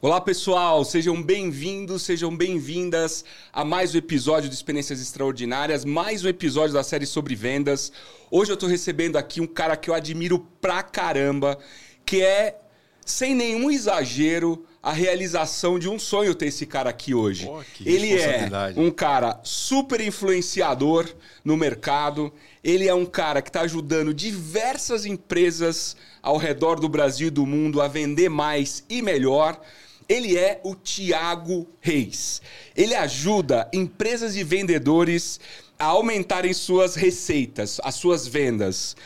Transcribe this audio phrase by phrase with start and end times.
[0.00, 6.28] Olá pessoal, sejam bem-vindos, sejam bem-vindas a mais um episódio de Experiências Extraordinárias, mais um
[6.28, 7.92] episódio da série sobre vendas.
[8.30, 11.58] Hoje eu tô recebendo aqui um cara que eu admiro pra caramba,
[12.06, 12.60] que é,
[13.04, 17.44] sem nenhum exagero, a realização de um sonho ter esse cara aqui hoje.
[17.44, 21.06] Pô, Ele é um cara super influenciador
[21.44, 22.32] no mercado.
[22.64, 27.44] Ele é um cara que está ajudando diversas empresas ao redor do Brasil e do
[27.44, 29.60] mundo a vender mais e melhor.
[30.08, 32.40] Ele é o Tiago Reis.
[32.74, 35.38] Ele ajuda empresas e vendedores
[35.78, 38.96] a aumentarem suas receitas, as suas vendas.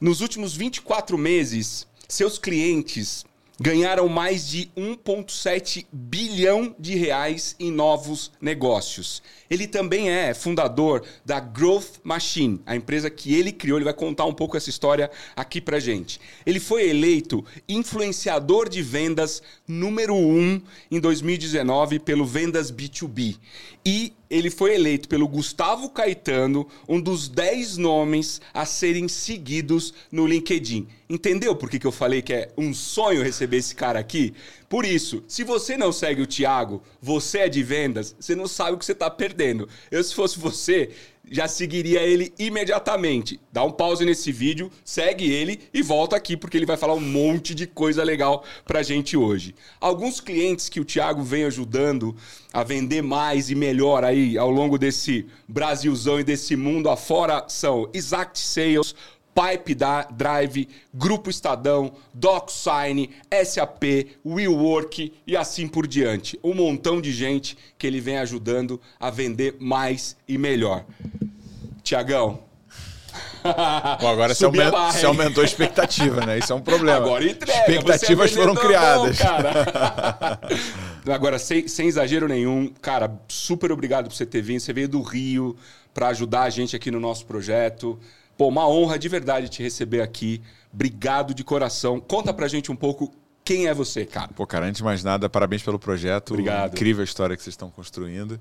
[0.00, 3.24] Nos últimos 24 meses, seus clientes
[3.60, 9.22] ganharam mais de 1,7 bilhão de reais em novos negócios.
[9.48, 13.78] Ele também é fundador da Growth Machine, a empresa que ele criou.
[13.78, 16.20] Ele vai contar um pouco essa história aqui pra gente.
[16.46, 23.38] Ele foi eleito influenciador de vendas número 1 em 2019 pelo Vendas B2B.
[23.84, 30.26] E ele foi eleito pelo Gustavo Caetano, um dos 10 nomes a serem seguidos no
[30.26, 30.88] LinkedIn.
[31.06, 34.32] Entendeu por que, que eu falei que é um sonho receber esse cara aqui?
[34.70, 38.72] Por isso, se você não segue o Thiago, você é de vendas, você não sabe
[38.72, 39.68] o que você está perdendo.
[39.90, 40.88] Eu, se fosse você,
[41.30, 43.40] já seguiria ele imediatamente.
[43.52, 47.00] Dá um pause nesse vídeo, segue ele e volta aqui, porque ele vai falar um
[47.00, 49.54] monte de coisa legal pra gente hoje.
[49.80, 52.14] Alguns clientes que o Thiago vem ajudando
[52.52, 57.88] a vender mais e melhor aí ao longo desse Brasilzão e desse mundo afora são
[57.94, 58.94] Exact Sales,
[59.34, 59.74] Pipe
[60.14, 63.10] Drive, Grupo Estadão, DocSign,
[63.44, 63.82] SAP,
[64.24, 66.38] WeWork e assim por diante.
[66.44, 70.84] Um montão de gente que ele vem ajudando a vender mais e melhor.
[71.82, 72.40] Tiagão.
[74.00, 76.38] Bom, agora você, Subi a aumen- barra, você aumentou a expectativa, né?
[76.38, 76.96] Isso é um problema.
[76.98, 77.58] Agora entrega.
[77.58, 79.18] Expectativas você é foram bom, criadas.
[79.18, 80.40] cara.
[81.12, 84.60] Agora, sem, sem exagero nenhum, cara, super obrigado por você ter vindo.
[84.60, 85.56] Você veio do Rio
[85.92, 87.98] para ajudar a gente aqui no nosso projeto.
[88.36, 90.40] Pô, uma honra de verdade te receber aqui.
[90.72, 92.00] Obrigado de coração.
[92.00, 93.12] Conta pra gente um pouco
[93.44, 94.28] quem é você, cara.
[94.28, 96.30] Pô, cara, antes de mais nada, parabéns pelo projeto.
[96.30, 96.74] Obrigado.
[96.74, 98.40] Incrível a história que vocês estão construindo.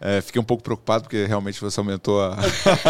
[0.00, 2.36] É, fiquei um pouco preocupado porque realmente você aumentou a.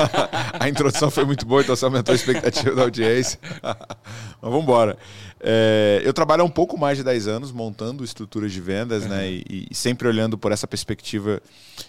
[0.58, 3.38] a introdução foi muito boa, então você aumentou a expectativa da audiência.
[3.62, 4.98] Mas vamos embora.
[5.40, 9.30] É, eu trabalho há um pouco mais de 10 anos montando estruturas de vendas, né?
[9.30, 11.40] E, e sempre olhando por essa perspectiva.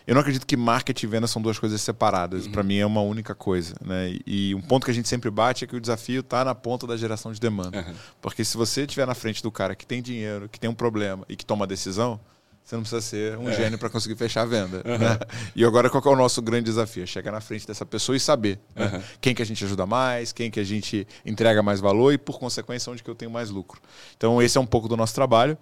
[0.06, 2.48] Eu não acredito que marketing e vendas são duas coisas separadas.
[2.48, 4.18] Para mim é uma única coisa, né?
[4.28, 6.86] E um ponto que a gente sempre bate é que o desafio está na ponta
[6.86, 7.86] da geração de demanda.
[8.22, 11.26] Porque se você estiver na frente do cara que tem dinheiro, que tem um problema
[11.30, 12.20] e que toma decisão,
[12.66, 14.82] você não precisa ser um gênio para conseguir fechar a venda.
[14.84, 15.20] né?
[15.56, 17.04] E agora qual é o nosso grande desafio?
[17.04, 19.04] É chegar na frente dessa pessoa e saber né?
[19.22, 22.40] quem que a gente ajuda mais, quem que a gente entrega mais valor e, por
[22.40, 23.80] consequência, onde que eu tenho mais lucro.
[24.18, 25.56] Então, esse é um pouco do nosso trabalho.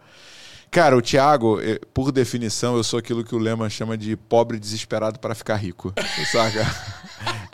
[0.72, 4.58] Cara, o Thiago, eh, por definição, eu sou aquilo que o Lema chama de pobre
[4.58, 5.94] desesperado para ficar rico.
[6.32, 6.66] Saca?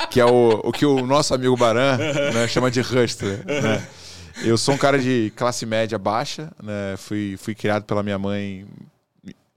[0.10, 3.44] que é o, o que o nosso amigo Baran né, chama de hustler.
[3.46, 3.86] Né?
[4.44, 6.96] Eu sou um cara de classe média baixa, né?
[6.98, 8.66] fui, fui criado pela minha mãe.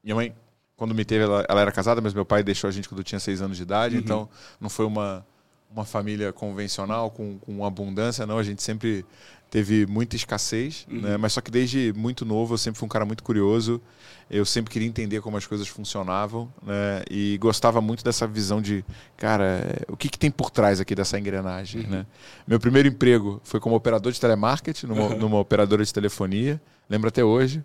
[0.02, 0.34] Minha mãe,
[0.76, 3.04] quando me teve, ela, ela era casada, mas meu pai deixou a gente quando eu
[3.04, 4.28] tinha seis anos de idade, então
[4.60, 5.24] não foi uma,
[5.70, 8.38] uma família convencional, com, com abundância, não.
[8.38, 9.04] A gente sempre
[9.52, 11.18] teve muita escassez, né?
[11.18, 13.82] mas só que desde muito novo eu sempre fui um cara muito curioso.
[14.30, 17.02] Eu sempre queria entender como as coisas funcionavam né?
[17.10, 18.82] e gostava muito dessa visão de,
[19.14, 21.82] cara, o que, que tem por trás aqui dessa engrenagem.
[21.82, 22.06] Né?
[22.46, 26.58] Meu primeiro emprego foi como operador de telemarketing numa, numa operadora de telefonia,
[26.88, 27.62] lembro até hoje.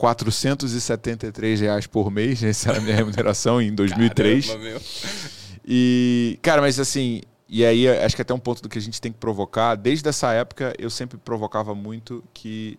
[0.00, 4.46] 473 reais por mês, essa era a minha remuneração em 2003.
[4.46, 4.80] Caramba, meu.
[5.62, 8.98] E, cara, mas assim, e aí acho que até um ponto do que a gente
[8.98, 12.78] tem que provocar, desde essa época eu sempre provocava muito que,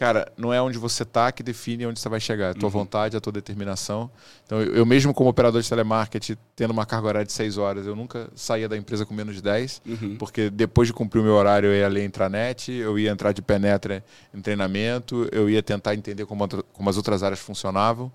[0.00, 2.70] cara, não é onde você tá que define onde você vai chegar, é a tua
[2.70, 4.10] vontade, a tua determinação.
[4.46, 7.86] Então, eu, eu mesmo como operador de telemarketing, tendo uma carga horária de 6 horas,
[7.86, 9.82] eu nunca saía da empresa com menos de 10,
[10.18, 13.42] porque depois de cumprir o meu horário eu ia ler intranet, eu ia entrar de
[13.42, 14.02] penetra
[14.34, 18.10] em treinamento, eu ia tentar entender como, outra- como as outras áreas funcionavam.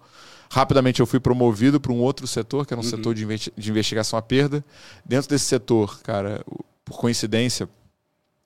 [0.49, 3.69] Rapidamente eu fui promovido para um outro setor, que era um setor de, investi- de
[3.69, 4.65] investigação à perda.
[5.05, 6.43] Dentro desse setor, cara,
[6.83, 7.69] por coincidência,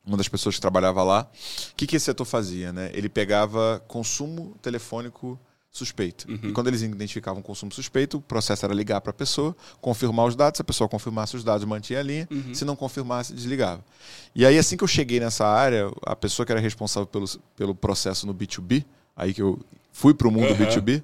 [0.10, 1.30] uma das pessoas que trabalhava lá,
[1.72, 2.74] o que, que esse setor fazia?
[2.74, 2.92] Né?
[2.94, 5.40] Ele pegava consumo telefônico
[5.72, 6.26] suspeito.
[6.50, 10.36] E quando eles identificavam consumo suspeito, o processo era ligar para a pessoa, confirmar os
[10.36, 13.86] dados, se a pessoa confirmasse os dados, mantinha a linha, se não confirmasse, desligava.
[14.34, 17.76] E aí, assim que eu cheguei nessa área, a pessoa que era responsável pelo, pelo
[17.76, 18.84] processo no B2B,
[19.16, 19.60] aí que eu
[19.94, 21.04] fui para o mundo B2B,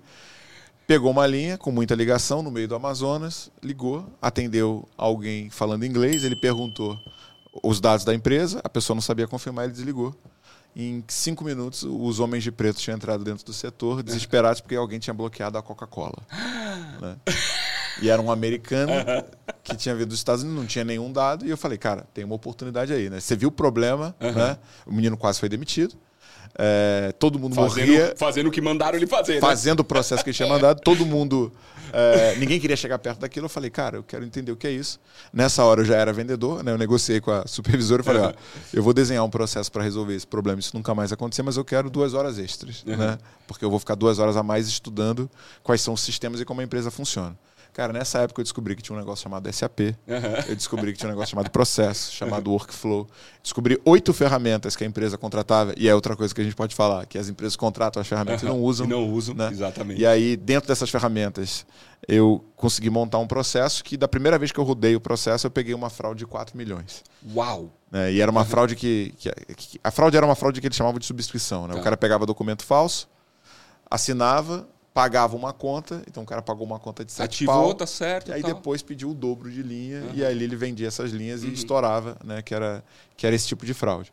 [0.88, 6.24] pegou uma linha com muita ligação no meio do Amazonas, ligou, atendeu alguém falando inglês,
[6.24, 7.00] ele perguntou
[7.64, 10.16] os dados da empresa, a pessoa não sabia confirmar, ele desligou.
[10.76, 15.00] Em cinco minutos, os homens de preto tinham entrado dentro do setor, desesperados porque alguém
[15.00, 16.18] tinha bloqueado a Coca-Cola.
[17.02, 17.18] Né?
[18.02, 18.92] E era um americano
[19.64, 21.46] que tinha vindo dos Estados Unidos, não tinha nenhum dado.
[21.46, 23.20] E eu falei, cara, tem uma oportunidade aí, né?
[23.20, 24.34] Você viu o problema, uhum.
[24.34, 24.58] né?
[24.86, 25.96] O menino quase foi demitido.
[26.58, 28.14] É, todo mundo fazendo, morria.
[28.18, 29.36] Fazendo o que mandaram ele fazer.
[29.36, 29.42] Né?
[29.42, 30.80] Fazendo o processo que ele tinha mandado.
[30.82, 31.52] Todo mundo.
[31.92, 33.46] É, ninguém queria chegar perto daquilo.
[33.46, 35.00] Eu falei, cara, eu quero entender o que é isso.
[35.34, 36.72] Nessa hora eu já era vendedor, né?
[36.72, 38.34] Eu negociei com a supervisora e falei, ó,
[38.74, 40.60] eu vou desenhar um processo para resolver esse problema.
[40.60, 42.96] Isso nunca mais acontecer, mas eu quero duas horas extras, uhum.
[42.96, 43.18] né?
[43.48, 45.30] Porque eu vou ficar duas horas a mais estudando
[45.62, 47.38] quais são os sistemas e como a empresa funciona.
[47.76, 49.80] Cara, nessa época eu descobri que tinha um negócio chamado SAP.
[49.82, 49.96] Uhum.
[50.48, 53.06] Eu descobri que tinha um negócio chamado processo, chamado workflow.
[53.44, 55.74] Descobri oito ferramentas que a empresa contratava.
[55.76, 58.44] E é outra coisa que a gente pode falar, que as empresas contratam as ferramentas
[58.44, 58.48] uhum.
[58.48, 58.86] e não usam.
[58.86, 59.50] E não usam, né?
[59.52, 60.00] exatamente.
[60.00, 61.66] E aí, dentro dessas ferramentas,
[62.08, 65.52] eu consegui montar um processo que, da primeira vez que eu rodei o processo, eu
[65.52, 67.04] peguei uma fraude de 4 milhões.
[67.36, 67.74] Uau!
[67.92, 68.48] É, e era uma uhum.
[68.48, 71.68] fraude que, que, que, A fraude era uma fraude que eles chamavam de subscrição.
[71.68, 71.74] Né?
[71.74, 71.82] Tá.
[71.82, 73.06] O cara pegava documento falso,
[73.92, 74.66] assinava
[74.96, 78.30] pagava uma conta, então o cara pagou uma conta de 7 Ativou, pau, tá certo.
[78.30, 80.12] E aí depois pediu o dobro de linha uhum.
[80.14, 81.50] e aí ele vendia essas linhas uhum.
[81.50, 82.42] e estourava, né?
[82.42, 82.82] Que era,
[83.18, 84.10] que era esse tipo de fraude.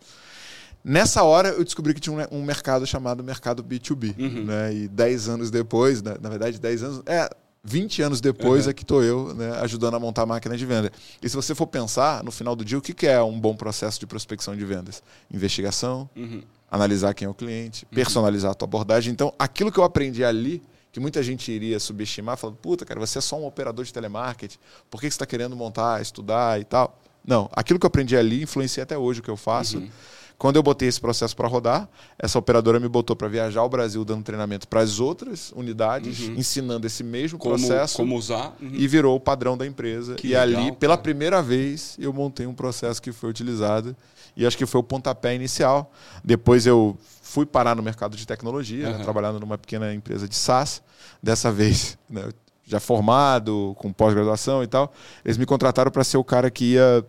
[0.85, 4.19] Nessa hora eu descobri que tinha um, um mercado chamado mercado B2B.
[4.19, 4.45] Uhum.
[4.45, 4.75] Né?
[4.75, 7.03] E 10 anos depois, na, na verdade, 10 anos.
[7.07, 7.31] É,
[7.63, 10.91] 20 anos depois é que estou eu né, ajudando a montar a máquina de venda.
[11.23, 14.01] E se você for pensar, no final do dia, o que é um bom processo
[14.01, 15.01] de prospecção de vendas?
[15.33, 16.43] Investigação, uhum.
[16.73, 17.95] Analisar quem é o cliente, uhum.
[17.95, 19.13] personalizar a tua abordagem.
[19.13, 23.19] Então, aquilo que eu aprendi ali que muita gente iria subestimar, falando, puta, cara, você
[23.19, 24.59] é só um operador de telemarketing,
[24.91, 26.99] por que você está querendo montar, estudar e tal?
[27.25, 29.79] Não, aquilo que eu aprendi ali influencia até hoje o que eu faço.
[29.79, 29.89] Uhum.
[30.37, 31.89] Quando eu botei esse processo para rodar,
[32.19, 36.35] essa operadora me botou para viajar ao Brasil dando treinamento para as outras unidades, uhum.
[36.35, 37.97] ensinando esse mesmo como, processo.
[37.97, 38.55] Como usar.
[38.61, 38.71] Uhum.
[38.73, 40.17] E virou o padrão da empresa.
[40.17, 43.97] Que e legal, ali, pela primeira vez, eu montei um processo que foi utilizado.
[44.37, 45.93] E acho que foi o pontapé inicial.
[46.25, 48.99] Depois eu fui parar no mercado de tecnologia, uhum.
[48.99, 50.83] né, trabalhando numa pequena empresa de SaaS.
[51.23, 52.29] Dessa vez, né,
[52.65, 54.93] já formado, com pós-graduação e tal,
[55.25, 57.05] eles me contrataram para ser o cara que ia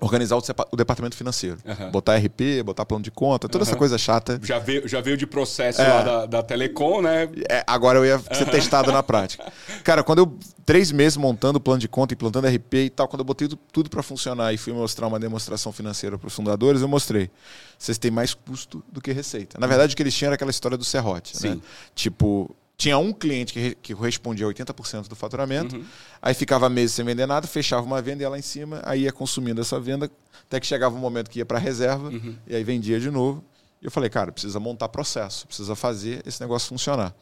[0.00, 0.42] organizar o,
[0.72, 1.58] o departamento financeiro.
[1.64, 1.90] Uhum.
[1.90, 3.68] Botar RP, botar plano de conta, toda uhum.
[3.68, 4.40] essa coisa chata.
[4.42, 5.88] Já veio, já veio de processo é.
[5.88, 7.28] lá da, da Telecom, né?
[7.48, 9.52] É, agora eu ia ser testado na prática.
[9.84, 10.38] Cara, quando eu.
[10.64, 14.04] Três meses montando plano de conta, implantando RP e tal, quando eu botei tudo, para
[14.04, 17.28] funcionar e fui mostrar uma demonstração financeira para os fundadores, eu mostrei.
[17.76, 19.58] Vocês têm mais custo do que receita.
[19.58, 21.36] Na verdade, o que eles tinham era aquela história do serrote.
[21.36, 21.56] Sim.
[21.56, 21.60] Né?
[21.92, 25.84] Tipo, tinha um cliente que, que respondia 80% do faturamento, uhum.
[26.22, 29.02] aí ficava meses sem vender nada, fechava uma venda e ia lá em cima, aí
[29.02, 30.10] ia consumindo essa venda,
[30.48, 32.34] até que chegava um momento que ia para reserva, uhum.
[32.46, 33.44] e aí vendia de novo.
[33.82, 37.14] E eu falei, cara, precisa montar processo, precisa fazer esse negócio funcionar.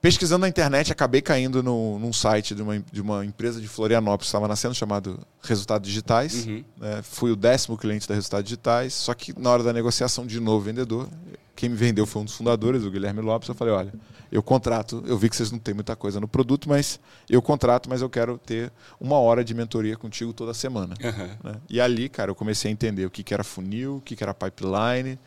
[0.00, 4.26] Pesquisando na internet, acabei caindo no, num site de uma, de uma empresa de Florianópolis
[4.26, 6.46] que estava nascendo, chamado Resultados Digitais.
[6.46, 6.64] Uhum.
[6.78, 7.00] Né?
[7.02, 10.64] Fui o décimo cliente da Resultados Digitais, só que na hora da negociação, de novo,
[10.64, 11.08] vendedor,
[11.56, 13.48] quem me vendeu foi um dos fundadores, o Guilherme Lopes.
[13.48, 13.92] Eu falei: olha,
[14.30, 17.90] eu contrato, eu vi que vocês não têm muita coisa no produto, mas eu contrato,
[17.90, 20.94] mas eu quero ter uma hora de mentoria contigo toda semana.
[21.02, 21.50] Uhum.
[21.50, 21.56] Né?
[21.68, 24.22] E ali, cara, eu comecei a entender o que, que era funil, o que, que
[24.22, 25.18] era pipeline.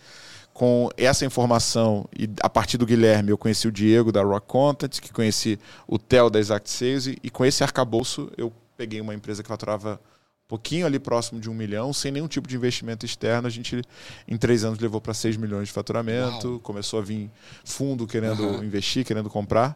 [0.61, 4.99] Com essa informação, e a partir do Guilherme, eu conheci o Diego da Rock Content,
[4.99, 9.15] que conheci o Theo da Exact Sales, e, e com esse arcabouço eu peguei uma
[9.15, 9.99] empresa que faturava
[10.47, 13.47] pouquinho ali próximo de um milhão, sem nenhum tipo de investimento externo.
[13.47, 13.81] A gente,
[14.27, 16.47] em três anos, levou para seis milhões de faturamento.
[16.47, 16.59] Uau.
[16.59, 17.31] Começou a vir
[17.65, 18.63] fundo querendo uhum.
[18.63, 19.75] investir, querendo comprar.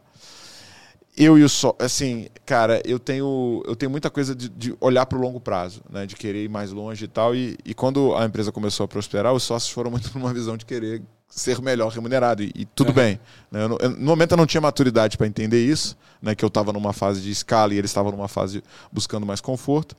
[1.18, 5.06] Eu e o só, assim, cara, eu tenho, eu tenho muita coisa de, de olhar
[5.06, 7.34] para o longo prazo, né, de querer ir mais longe e tal.
[7.34, 10.66] E, e quando a empresa começou a prosperar, os sócios foram muito numa visão de
[10.66, 12.96] querer ser melhor remunerado e, e tudo uhum.
[12.96, 13.20] bem.
[13.50, 13.64] Né?
[13.64, 16.74] Eu, eu, no momento eu não tinha maturidade para entender isso, né, que eu estava
[16.74, 19.96] numa fase de escala e eles estavam numa fase buscando mais conforto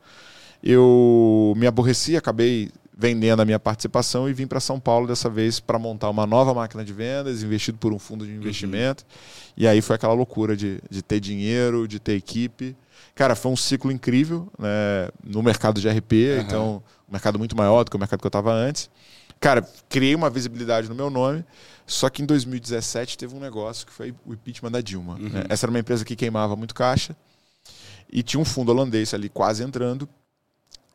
[0.63, 5.61] eu me aborreci, acabei vendendo a minha participação e vim para São Paulo dessa vez
[5.61, 9.05] para montar uma nova máquina de vendas, investido por um fundo de investimento.
[9.05, 9.53] Uhum.
[9.59, 12.75] E aí foi aquela loucura de, de ter dinheiro, de ter equipe.
[13.15, 16.41] Cara, foi um ciclo incrível né, no mercado de RP, uhum.
[16.41, 18.89] então um mercado muito maior do que o mercado que eu estava antes.
[19.39, 21.45] Cara, criei uma visibilidade no meu nome,
[21.87, 25.15] só que em 2017 teve um negócio que foi o impeachment da Dilma.
[25.15, 25.29] Uhum.
[25.29, 25.45] Né?
[25.51, 27.15] Essa era uma empresa que queimava muito caixa
[28.11, 30.09] e tinha um fundo holandês ali quase entrando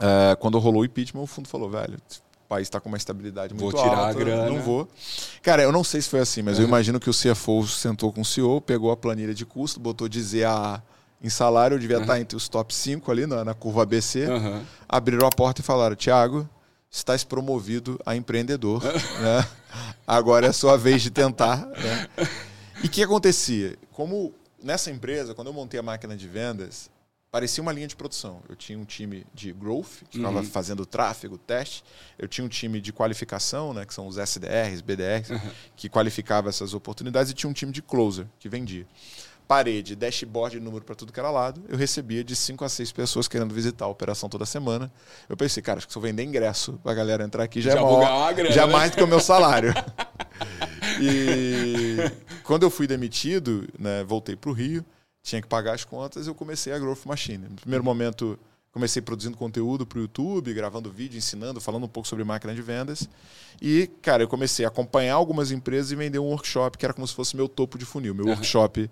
[0.01, 3.53] Uh, quando rolou o impeachment, o fundo falou, velho, o país está com uma estabilidade
[3.53, 4.50] muito vou tirar alta, a grana.
[4.50, 4.89] não vou.
[5.43, 6.63] Cara, eu não sei se foi assim, mas uhum.
[6.63, 10.10] eu imagino que o CFO sentou com o CEO, pegou a planilha de custo, botou
[10.10, 10.81] dizer a
[11.24, 12.01] em salário, eu devia uhum.
[12.01, 14.63] estar entre os top 5 ali na, na curva ABC, uhum.
[14.89, 16.50] abriram a porta e falaram, Tiago,
[16.89, 18.84] estás promovido a empreendedor,
[19.22, 19.48] né?
[20.08, 21.67] agora é a sua vez de tentar.
[21.67, 22.08] Né?
[22.84, 23.77] E o que acontecia?
[23.91, 26.89] Como nessa empresa, quando eu montei a máquina de vendas,
[27.31, 28.41] parecia uma linha de produção.
[28.50, 30.43] Eu tinha um time de growth, que estava uhum.
[30.43, 31.83] fazendo tráfego, teste.
[32.19, 35.51] Eu tinha um time de qualificação, né, que são os SDRs, BDRs, uhum.
[35.75, 38.85] que qualificava essas oportunidades, e tinha um time de closer, que vendia.
[39.47, 41.61] Parede, dashboard, número para tudo que era lado.
[41.67, 44.91] Eu recebia de 5 a 6 pessoas querendo visitar a operação toda semana.
[45.27, 47.71] Eu pensei, cara, acho que se eu vender ingresso para a galera entrar aqui já,
[47.71, 48.71] já é maior, grana, já né?
[48.71, 49.73] mais do que o meu salário.
[51.01, 51.97] e
[52.43, 54.85] quando eu fui demitido, né, voltei para o Rio
[55.24, 57.48] tinha que pagar as contas, eu comecei a Growth Machine.
[57.50, 58.40] No primeiro momento,
[58.72, 62.62] comecei produzindo conteúdo para o YouTube, gravando vídeo, ensinando, falando um pouco sobre máquina de
[62.62, 63.08] vendas.
[63.62, 67.08] E, cara, eu comecei a acompanhar algumas empresas e vender um workshop que era como
[67.08, 68.16] se fosse meu topo de funil.
[68.16, 68.32] Meu uhum.
[68.32, 68.90] workshop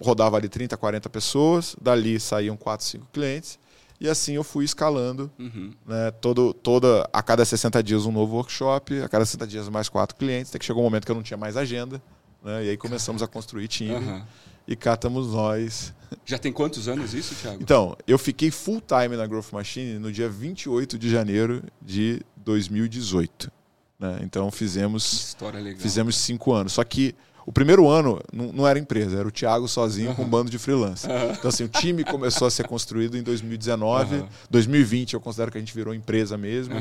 [0.00, 3.58] rodava ali 30, 40 pessoas, dali saíam 4, 5 clientes.
[4.00, 5.72] E assim eu fui escalando, uhum.
[5.84, 9.88] né, todo, toda, a cada 60 dias um novo workshop, a cada 60 dias mais
[9.88, 12.00] quatro clientes, até que chegou um momento que eu não tinha mais agenda,
[12.42, 13.94] né, e aí começamos a construir time.
[13.94, 14.22] Uhum
[14.68, 15.94] e cá estamos nós.
[16.26, 17.58] Já tem quantos anos isso, Thiago?
[17.62, 23.50] Então, eu fiquei full time na Growth Machine no dia 28 de janeiro de 2018.
[23.98, 24.20] Né?
[24.22, 25.34] Então fizemos
[25.78, 26.74] fizemos cinco anos.
[26.74, 27.14] Só que
[27.46, 30.16] o primeiro ano não, não era empresa, era o Thiago sozinho uhum.
[30.16, 31.06] com um bando de freelance.
[31.06, 31.30] Uhum.
[31.32, 34.16] Então, assim, o time começou a ser construído em 2019.
[34.16, 34.28] Uhum.
[34.50, 36.74] 2020 eu considero que a gente virou empresa mesmo.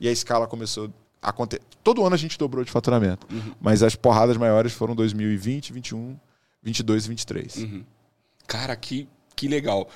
[0.00, 0.90] E a escala começou
[1.24, 1.62] a acontecer.
[1.82, 3.26] Todo ano a gente dobrou de faturamento.
[3.32, 3.54] Uhum.
[3.60, 6.18] Mas as porradas maiores foram 2020, 2021
[6.64, 7.56] 22 e 23.
[7.56, 7.84] Uhum.
[8.46, 9.88] Cara, que, que legal.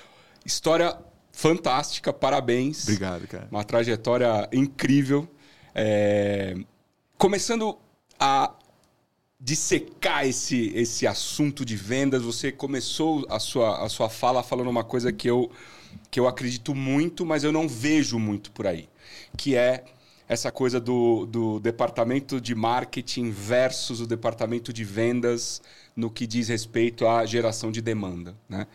[0.45, 0.97] História
[1.33, 2.83] fantástica, parabéns.
[2.83, 3.49] Obrigado, cara.
[3.51, 5.27] Uma trajetória incrível.
[5.75, 6.55] É...
[7.17, 7.79] Começando
[8.21, 8.53] a
[9.41, 14.85] dissecar esse, esse assunto de vendas, você começou a sua, a sua fala falando uma
[14.85, 15.51] coisa que eu,
[16.11, 18.89] que eu acredito muito, mas eu não vejo muito por aí,
[19.37, 19.85] que é
[20.29, 25.63] essa coisa do, do departamento de marketing versus o departamento de vendas
[25.97, 28.37] no que diz respeito à geração de demanda.
[28.49, 28.67] Né?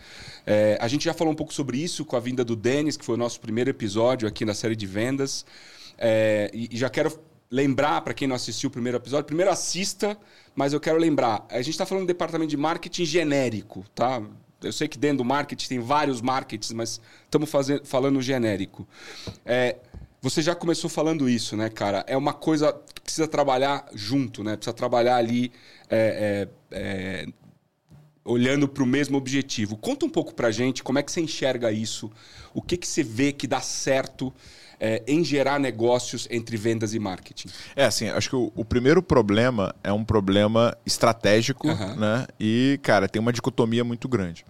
[0.45, 3.05] É, a gente já falou um pouco sobre isso com a vinda do Denis, que
[3.05, 5.45] foi o nosso primeiro episódio aqui na série de vendas.
[5.97, 7.17] É, e, já quero
[7.51, 10.17] lembrar para quem não assistiu o primeiro episódio, primeiro assista,
[10.55, 14.21] mas eu quero lembrar, a gente está falando de departamento de marketing genérico, tá?
[14.63, 17.49] Eu sei que dentro do marketing tem vários marketings, mas estamos
[17.83, 18.87] falando genérico.
[19.45, 19.77] É,
[20.23, 22.05] você já começou falando isso, né, cara?
[22.07, 24.55] É uma coisa que precisa trabalhar junto, né?
[24.55, 25.51] Precisa trabalhar ali
[25.89, 27.25] é, é, é,
[28.23, 29.75] olhando para o mesmo objetivo.
[29.75, 32.09] Conta um pouco para gente como é que você enxerga isso,
[32.53, 34.33] o que, que você vê que dá certo
[34.79, 37.49] é, em gerar negócios entre vendas e marketing.
[37.75, 41.95] É assim, acho que o, o primeiro problema é um problema estratégico, uhum.
[41.97, 42.25] né?
[42.39, 44.45] E, cara, tem uma dicotomia muito grande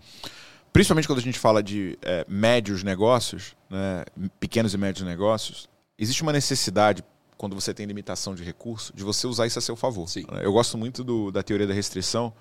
[0.73, 4.03] principalmente quando a gente fala de é, médios negócios, né,
[4.39, 7.03] pequenos e médios negócios, existe uma necessidade,
[7.37, 10.09] quando você tem limitação de recurso, de você usar isso a seu favor.
[10.09, 10.25] Sim.
[10.41, 12.33] Eu gosto muito do, da teoria da restrição.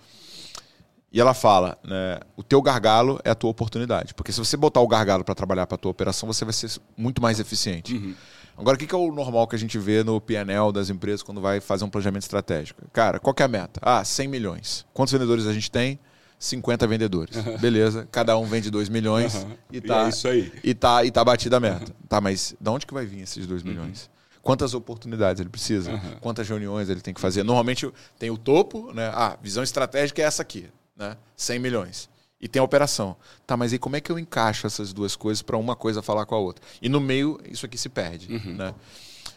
[1.13, 4.15] E ela fala, né, o teu gargalo é a tua oportunidade.
[4.15, 6.71] Porque se você botar o gargalo para trabalhar para a tua operação, você vai ser
[6.97, 7.95] muito mais eficiente.
[7.95, 8.15] Uhum.
[8.57, 11.41] Agora, o que é o normal que a gente vê no PNL das empresas quando
[11.41, 12.83] vai fazer um planejamento estratégico?
[12.93, 13.81] Cara, qual é a meta?
[13.83, 14.87] Ah, 100 milhões.
[14.95, 15.99] Quantos vendedores a gente tem?
[16.43, 17.37] 50 vendedores.
[17.37, 17.57] Uhum.
[17.57, 19.53] Beleza, cada um vende 2 milhões uhum.
[19.71, 20.03] e tá.
[20.03, 20.53] E é isso aí.
[20.65, 21.95] E tá, e tá batida a meta.
[22.09, 24.11] Tá, mas de onde que vai vir esses 2 milhões?
[24.43, 25.93] Quantas oportunidades ele precisa?
[26.21, 27.45] Quantas reuniões ele tem que fazer?
[27.45, 29.09] Normalmente tem o topo, né?
[29.15, 31.17] Ah, visão estratégica é essa aqui, né?
[31.37, 32.11] 100 milhões.
[32.41, 33.15] E tem a operação.
[33.47, 36.27] Tá, mas aí como é que eu encaixo essas duas coisas para uma coisa falar
[36.27, 36.65] com a outra?
[36.83, 38.55] E no meio, isso aqui se perde, uhum.
[38.55, 38.75] né?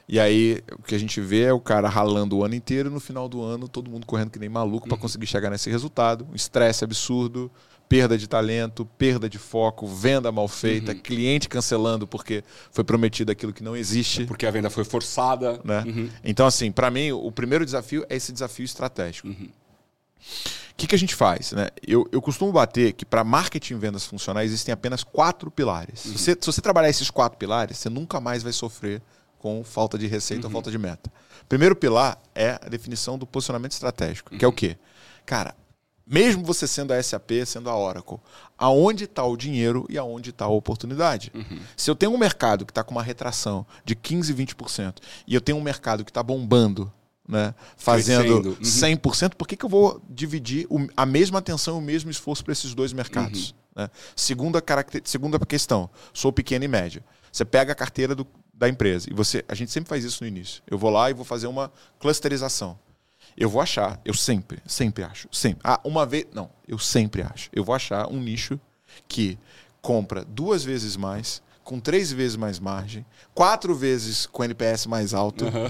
[0.08, 2.94] E aí, o que a gente vê é o cara ralando o ano inteiro e
[2.94, 5.02] no final do ano todo mundo correndo que nem maluco para uhum.
[5.02, 6.28] conseguir chegar nesse resultado.
[6.32, 7.52] Um estresse absurdo,
[7.90, 11.00] perda de talento, perda de foco, venda mal feita, uhum.
[11.00, 14.24] cliente cancelando porque foi prometido aquilo que não existe.
[14.24, 15.60] É porque a venda foi forçada.
[15.64, 15.84] Né?
[15.86, 16.10] Uhum.
[16.24, 19.28] Então, assim, para mim, o primeiro desafio é esse desafio estratégico.
[19.28, 19.50] Uhum.
[20.72, 21.52] O que, que a gente faz?
[21.54, 21.70] Né?
[21.88, 26.02] Eu, eu costumo bater que para marketing e vendas funcionar existem apenas quatro pilares.
[26.02, 26.18] Se, uhum.
[26.18, 29.02] você, se você trabalhar esses quatro pilares, você nunca mais vai sofrer
[29.46, 30.50] com falta de receita uhum.
[30.50, 31.14] ou falta de meta.
[31.48, 34.40] Primeiro pilar é a definição do posicionamento estratégico, uhum.
[34.40, 34.56] que é o uhum.
[34.56, 34.76] quê?
[35.24, 35.56] Cara,
[36.04, 38.18] mesmo você sendo a SAP, sendo a Oracle,
[38.58, 41.32] aonde está o dinheiro e aonde está a oportunidade.
[41.36, 41.60] Uhum.
[41.78, 44.96] Se eu tenho um mercado que está com uma retração de 15%, 20%
[45.28, 46.92] e eu tenho um mercado que está bombando,
[47.30, 48.56] né, fazendo uhum.
[48.56, 52.52] 100%, por que, que eu vou dividir a mesma atenção e o mesmo esforço para
[52.52, 53.52] esses dois mercados?
[53.52, 53.84] Uhum.
[53.84, 53.92] Né?
[54.16, 54.64] Segunda,
[55.04, 57.04] segunda questão, sou pequeno e médio.
[57.32, 58.26] Você pega a carteira do,
[58.58, 59.10] da empresa.
[59.10, 60.64] E você, a gente sempre faz isso no início.
[60.66, 62.78] Eu vou lá e vou fazer uma clusterização.
[63.36, 65.60] Eu vou achar, eu sempre, sempre acho, sempre.
[65.64, 67.50] Ah, uma vez, não, eu sempre acho.
[67.52, 68.58] Eu vou achar um nicho
[69.10, 69.38] que
[69.82, 75.46] compra duas vezes mais, com três vezes mais margem, quatro vezes com NPS mais alto,
[75.46, 75.70] uhum.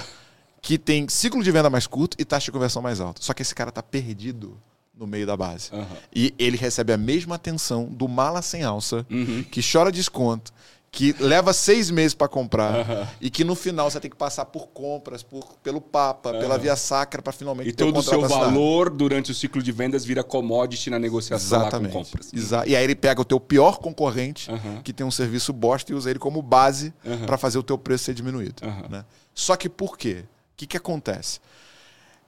[0.61, 3.21] que tem ciclo de venda mais curto e taxa de conversão mais alta.
[3.23, 4.61] Só que esse cara está perdido
[4.93, 5.69] no meio da base.
[5.73, 5.87] Aham.
[6.13, 9.43] E ele recebe a mesma atenção do mala sem alça, Uhum.
[9.43, 10.53] que chora desconto,
[10.95, 14.67] que leva seis meses para comprar e que no final você tem que passar por
[14.67, 18.89] compras, por, pelo Papa, pela via sacra para finalmente E ter todo o seu valor
[18.89, 21.91] durante o ciclo de vendas vira commodity na negociação lá com Exatamente.
[21.91, 22.31] compras.
[22.65, 24.49] E aí ele pega o teu pior concorrente,
[24.85, 26.93] que tem um serviço bosta, e usa ele como base
[27.25, 28.63] para fazer o teu preço ser diminuído.
[28.89, 29.03] Né?
[29.33, 30.23] Só que por quê?
[30.53, 31.41] O que, que acontece?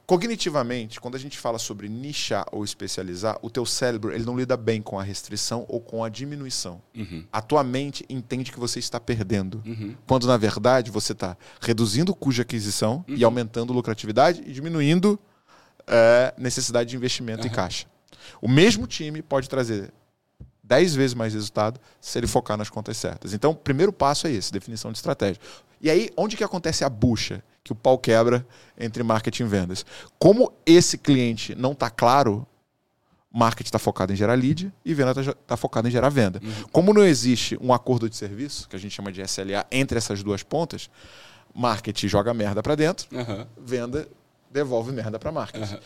[0.08, 4.56] Cognitivamente, quando a gente fala sobre nichar ou especializar, o teu cérebro ele não lida
[4.56, 6.82] bem com a restrição ou com a diminuição.
[6.96, 7.26] Uhum.
[7.30, 9.62] A tua mente entende que você está perdendo.
[9.66, 9.94] Uhum.
[10.08, 15.20] Quando, na verdade, você está reduzindo o custo de aquisição e aumentando lucratividade e diminuindo
[15.86, 17.86] é, necessidade de investimento em caixa.
[18.42, 19.92] O mesmo time pode trazer
[20.64, 23.34] 10 vezes mais resultado se ele focar nas contas certas.
[23.34, 25.42] Então, o primeiro passo é esse, definição de estratégia.
[25.82, 28.46] E aí, onde que acontece a bucha que o pau quebra
[28.78, 29.86] entre marketing e vendas?
[30.18, 32.48] Como esse cliente não está claro,
[33.32, 36.42] marketing está focado em gerar lead e venda está focado em gerar venda.
[36.72, 40.24] Como não existe um acordo de serviço, que a gente chama de SLA, entre essas
[40.24, 40.90] duas pontas,
[41.54, 43.48] marketing joga merda para dentro, Aham.
[43.58, 44.08] venda
[44.50, 45.66] devolve merda para marketing.
[45.66, 45.80] Aham.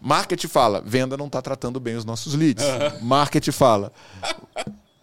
[0.00, 2.64] Marketing fala, venda não está tratando bem os nossos leads.
[3.02, 3.92] Marketing fala,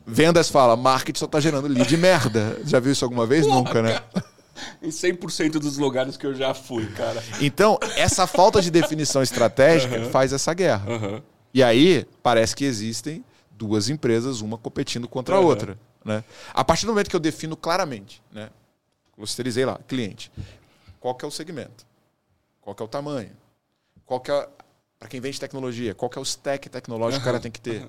[0.05, 2.59] vendas fala, marketing só está gerando lead merda.
[2.65, 3.45] Já viu isso alguma vez?
[3.47, 3.99] Nunca, né?
[4.81, 7.23] Em 100% dos lugares que eu já fui, cara.
[7.41, 10.91] Então, essa falta de definição estratégica faz essa guerra.
[10.91, 11.23] Aham.
[11.53, 15.45] E aí, parece que existem duas empresas, uma competindo contra a Uhum.
[15.45, 15.77] outra.
[16.03, 16.23] Né?
[16.53, 18.49] A partir do momento que eu defino claramente, né?
[19.15, 20.31] Clusterizei lá, cliente.
[20.99, 21.85] Qual que é o segmento?
[22.59, 23.31] Qual que é o tamanho?
[24.05, 24.47] Qual que é,
[24.99, 27.61] para quem vende tecnologia, qual que é o stack tecnológico que o cara tem que
[27.61, 27.87] ter?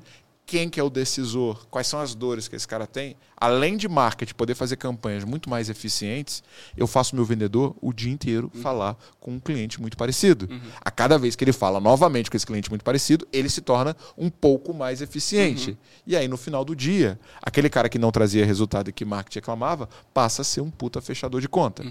[0.53, 1.67] Quem que é o decisor?
[1.71, 3.17] Quais são as dores que esse cara tem?
[3.39, 6.43] Além de marketing poder fazer campanhas muito mais eficientes,
[6.77, 10.47] eu faço meu vendedor o dia inteiro falar com um cliente muito parecido.
[10.83, 13.97] A cada vez que ele fala novamente com esse cliente muito parecido, ele se torna
[14.15, 15.75] um pouco mais eficiente.
[16.07, 19.39] E aí, no final do dia, aquele cara que não trazia resultado e que marketing
[19.39, 21.83] reclamava, passa a ser um puta fechador de conta.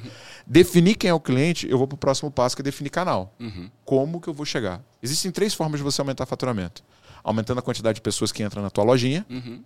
[0.45, 3.33] Definir quem é o cliente, eu vou para o próximo passo, que é definir canal.
[3.39, 3.71] Uhum.
[3.83, 4.83] Como que eu vou chegar?
[5.01, 6.83] Existem três formas de você aumentar faturamento.
[7.24, 9.62] Aumentando a quantidade de pessoas que entram na tua lojinha, Uhum.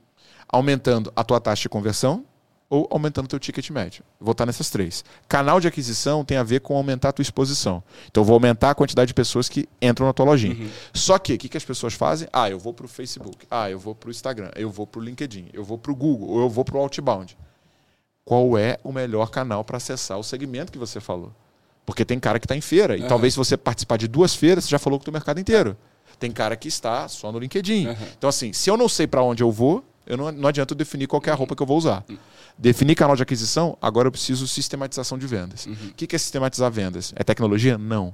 [0.48, 2.24] aumentando a tua taxa de conversão
[2.70, 4.04] ou aumentando o teu ticket médio.
[4.20, 5.06] Vou estar nessas três.
[5.28, 7.84] Canal de aquisição tem a ver com aumentar a tua exposição.
[8.10, 10.70] Então eu vou aumentar a quantidade de pessoas que entram na tua lojinha.
[10.94, 12.28] Só que o que, que as pessoas fazem?
[12.34, 15.00] Ah, eu vou para o Facebook, ah, eu vou para o Instagram, eu vou para
[15.00, 17.38] o LinkedIn, eu vou para o Google, ou eu vou para o Outbound.
[18.24, 21.32] Qual é o melhor canal para acessar o segmento que você falou?
[21.86, 22.98] Porque tem cara que está em feira.
[22.98, 23.08] E Aham.
[23.08, 25.78] talvez se você participar de duas feiras, você já falou com o teu mercado inteiro.
[26.20, 27.88] Tem cara que está só no LinkedIn.
[27.88, 28.08] Aham.
[28.18, 30.78] Então, assim, se eu não sei para onde eu vou, eu não, não adianta eu
[30.78, 32.04] definir qual é a roupa que eu vou usar.
[32.58, 35.66] Definir canal de aquisição, agora eu preciso sistematização de vendas.
[35.66, 37.14] O que que é sistematizar vendas?
[37.16, 37.78] É tecnologia?
[37.78, 38.14] Não.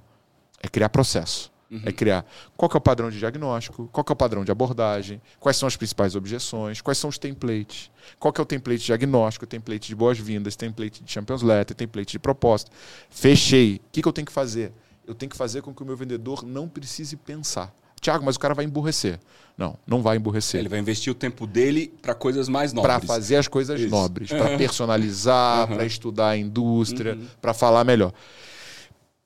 [0.61, 1.51] É criar processo.
[1.85, 2.25] É criar
[2.57, 5.77] qual é o padrão de diagnóstico, qual é o padrão de abordagem, quais são as
[5.77, 10.57] principais objeções, quais são os templates, qual é o template de diagnóstico, template de boas-vindas,
[10.57, 12.69] template de Champions Letter, template de proposta.
[13.09, 13.75] Fechei.
[13.75, 14.73] O que, que eu tenho que fazer?
[15.07, 17.73] Eu tenho que fazer com que o meu vendedor não precise pensar.
[18.01, 19.19] Tiago, mas o cara vai emburrecer.
[19.57, 23.07] Não, não vai emburrecer Ele vai investir o tempo dele para coisas mais para nobres.
[23.07, 23.89] fazer as coisas Isso.
[23.91, 25.75] nobres, para personalizar, Aham.
[25.75, 27.27] para estudar a indústria, Uhum.
[27.39, 28.11] para falar melhor.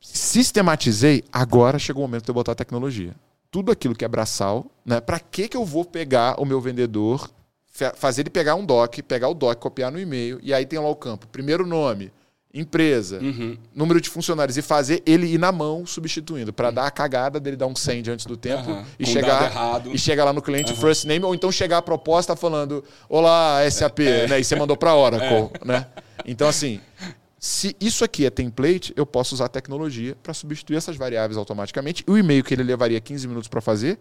[0.01, 3.15] Sistematizei, agora chegou o momento de eu botar tecnologia.
[3.49, 4.99] Tudo aquilo que é braçal, né?
[4.99, 7.29] Para que que eu vou pegar o meu vendedor,
[7.71, 10.77] fa- fazer ele pegar um doc, pegar o doc, copiar no e-mail e aí tem
[10.77, 12.11] lá o campo, primeiro nome,
[12.55, 13.57] empresa, Uhum.
[13.75, 17.57] número de funcionários e fazer ele ir na mão substituindo para dar a cagada dele
[17.57, 18.85] dar um send antes do tempo Aham.
[18.97, 22.35] e Com chegar e chega lá no cliente first name ou então chegar a proposta
[22.35, 24.39] falando olá SAP, né?
[24.39, 25.85] E você mandou para Oracle, né?
[26.25, 26.79] Então assim,
[27.37, 32.03] se isso aqui é template, eu posso usar a tecnologia para substituir essas variáveis automaticamente.
[32.07, 33.99] E o e-mail que ele levaria 15 minutos para fazer,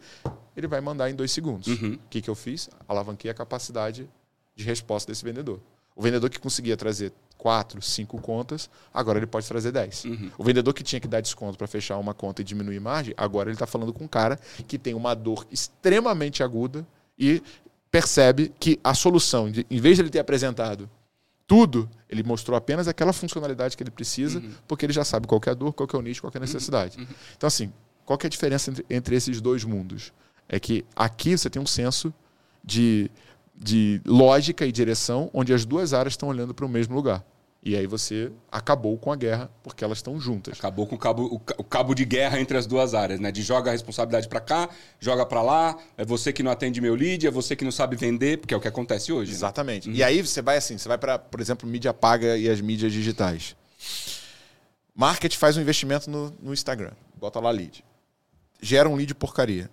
[0.56, 1.66] ele vai mandar em dois segundos.
[1.66, 1.94] Uhum.
[1.94, 2.70] O que, que eu fiz?
[2.88, 4.08] Alavanquei a capacidade
[4.56, 5.60] de resposta desse vendedor.
[5.96, 7.12] O vendedor que conseguia trazer
[7.44, 10.04] quatro, cinco contas, agora ele pode trazer 10.
[10.07, 10.30] Uhum.
[10.38, 13.50] O vendedor que tinha que dar desconto para fechar uma conta e diminuir margem, agora
[13.50, 16.87] ele está falando com um cara que tem uma dor extremamente aguda
[17.18, 17.42] e
[17.90, 20.88] percebe que a solução, de- em vez de ele ter apresentado
[21.46, 25.50] tudo, ele mostrou apenas aquela funcionalidade que ele precisa, porque ele já sabe qual é
[25.50, 26.96] a dor, qual que é o nicho, qual que é a necessidade.
[27.37, 27.70] Então, assim,
[28.07, 30.14] qual que é a diferença entre, entre esses dois mundos?
[30.48, 32.12] É que aqui você tem um senso
[32.64, 33.11] de,
[33.54, 37.22] de lógica e direção, onde as duas áreas estão olhando para o mesmo lugar.
[37.66, 40.59] E aí você acabou com a guerra, porque elas estão juntas.
[40.59, 43.33] Acabou com o cabo, o ca- o cabo de guerra entre as duas áreas, né?
[43.33, 44.68] De joga a responsabilidade para cá,
[45.00, 47.96] joga para lá, é você que não atende meu lead, é você que não sabe
[47.96, 49.31] vender, porque é o que acontece hoje.
[49.31, 49.37] né?
[49.38, 49.90] Exatamente.
[49.90, 52.92] E aí você vai assim, você vai para, por exemplo, mídia paga e as mídias
[52.92, 53.57] digitais.
[54.94, 57.83] Market faz um investimento no, no Instagram, bota lá lead.
[58.61, 59.68] Gera um lead porcaria.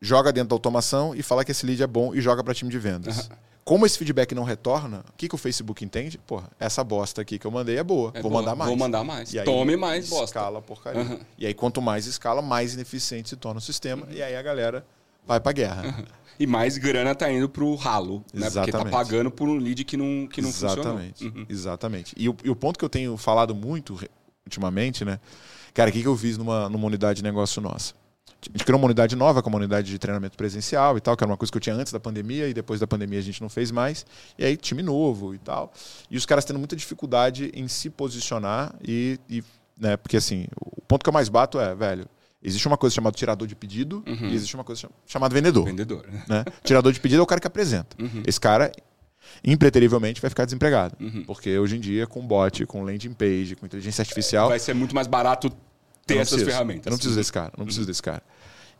[0.00, 2.70] joga dentro da automação e fala que esse lead é bom e joga para time
[2.70, 3.28] de vendas.
[3.64, 6.18] Como esse feedback não retorna, o que, que o Facebook entende?
[6.18, 8.10] Porra, essa bosta aqui que eu mandei é boa.
[8.12, 8.68] É vou boa, mandar mais.
[8.68, 9.32] Vou mandar mais.
[9.32, 10.38] E aí, Tome mais bosta.
[10.38, 11.00] Escala porcaria.
[11.00, 11.18] Uhum.
[11.38, 14.06] E aí, quanto mais escala, mais ineficiente se torna o sistema.
[14.10, 14.84] E aí a galera
[15.26, 16.04] vai pra guerra.
[16.38, 18.50] E mais grana tá indo pro ralo, né?
[18.50, 18.90] Porque tá Exatamente.
[18.90, 21.12] pagando por um lead que não, que não Exatamente.
[21.12, 21.38] funcionou.
[21.38, 21.46] Uhum.
[21.48, 22.14] Exatamente.
[22.18, 23.96] E o, e o ponto que eu tenho falado muito
[24.44, 25.20] ultimamente, né?
[25.72, 27.94] Cara, o que, que eu fiz numa, numa unidade de negócio nossa?
[28.48, 31.16] A gente criou uma unidade nova, que é uma unidade de treinamento presencial e tal,
[31.16, 33.22] que era uma coisa que eu tinha antes da pandemia e depois da pandemia a
[33.22, 34.04] gente não fez mais.
[34.38, 35.72] E aí, time novo e tal.
[36.10, 39.18] E os caras tendo muita dificuldade em se posicionar e.
[39.28, 39.42] e,
[39.78, 42.06] né, porque assim, o ponto que eu mais bato é, velho,
[42.42, 44.28] existe uma coisa chamada tirador de pedido Uhum.
[44.28, 45.64] e existe uma coisa cham- chamada vendedor.
[45.64, 46.06] Vendedor.
[46.10, 46.22] né?
[46.28, 46.44] Né?
[46.62, 47.96] Tirador de pedido é o cara que apresenta.
[48.00, 48.22] Uhum.
[48.26, 48.70] Esse cara,
[49.42, 50.94] impreterivelmente, vai ficar desempregado.
[51.00, 51.24] Uhum.
[51.26, 54.48] Porque hoje em dia, com bot, com landing page, com inteligência artificial.
[54.48, 55.50] Vai ser muito mais barato
[56.06, 56.50] ter essas preciso.
[56.50, 56.86] ferramentas.
[56.86, 58.22] Eu não preciso desse cara, não preciso desse cara.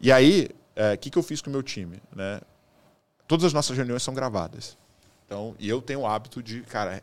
[0.00, 0.48] E aí,
[0.94, 2.00] o que, que eu fiz com o meu time?
[2.14, 2.40] Né?
[3.26, 4.76] Todas as nossas reuniões são gravadas.
[5.26, 7.02] Então, e eu tenho o hábito de, cara,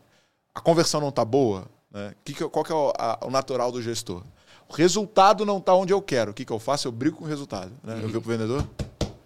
[0.53, 2.13] a conversão não tá boa, né?
[2.23, 4.23] Que que qual que é o, a- o natural do gestor?
[4.69, 6.31] O resultado não tá onde eu quero.
[6.31, 6.87] O que, que eu faço?
[6.87, 7.71] Eu brigo com o resultado.
[7.83, 7.95] Né?
[8.03, 8.65] Eu vou pro vendedor,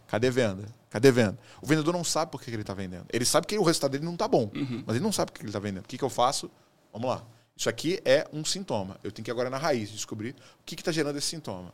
[0.08, 0.63] cadê venda?
[0.89, 1.38] Cadê venda?
[1.62, 3.05] O vendedor não sabe por que, que ele está vendendo.
[3.12, 4.49] Ele sabe que o resultado dele não está bom,
[4.86, 5.84] mas ele não sabe por que ele está vendendo.
[5.84, 6.49] O que, que eu faço?
[6.93, 7.21] Vamos lá.
[7.56, 8.98] Isso aqui é um sintoma.
[9.04, 11.74] Eu tenho que ir agora na raiz descobrir o que está gerando esse sintoma.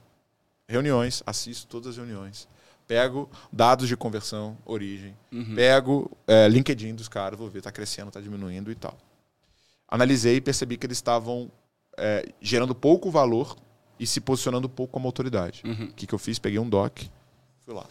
[0.68, 2.48] Reuniões, assisto todas as reuniões.
[2.88, 5.16] Pego dados de conversão, origem.
[5.56, 8.98] Pego é, LinkedIn dos caras, vou ver, está crescendo, está diminuindo e tal.
[9.88, 11.52] Analisei e percebi que eles estavam
[11.98, 13.58] é, gerando pouco valor
[14.00, 15.62] e se posicionando pouco como autoridade.
[15.66, 15.86] Uhum.
[15.86, 16.40] O que, que eu fiz?
[16.40, 17.00] Peguei um doc,
[17.66, 17.86] fui lá.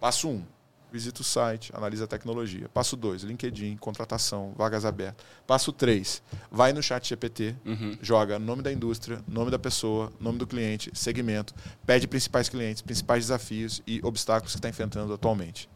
[0.00, 0.44] Passo 1, um,
[0.92, 2.68] visita o site, analisa a tecnologia.
[2.68, 5.24] Passo 2, LinkedIn, contratação, vagas abertas.
[5.46, 7.98] Passo 3, vai no chat GPT, Uhum.
[8.00, 13.24] joga nome da indústria, nome da pessoa, nome do cliente, segmento, pede principais clientes, principais
[13.24, 15.68] desafios e obstáculos que está enfrentando atualmente.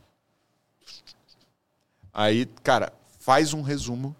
[2.12, 4.14] Aí, cara, faz um resumo.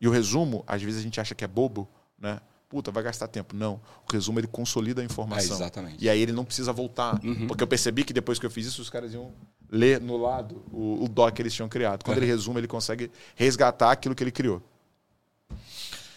[0.00, 2.40] E o resumo, às vezes a gente acha que é bobo, né?
[2.74, 3.54] Puta, vai gastar tempo.
[3.54, 3.80] Não.
[4.08, 5.52] O resumo ele consolida a informação.
[5.52, 6.04] É, exatamente.
[6.04, 7.24] E aí ele não precisa voltar.
[7.24, 7.46] Uhum.
[7.46, 9.30] Porque eu percebi que depois que eu fiz isso, os caras iam
[9.70, 12.04] ler no lado o, o doc que eles tinham criado.
[12.04, 14.60] Quando ele resume, ele consegue resgatar aquilo que ele criou.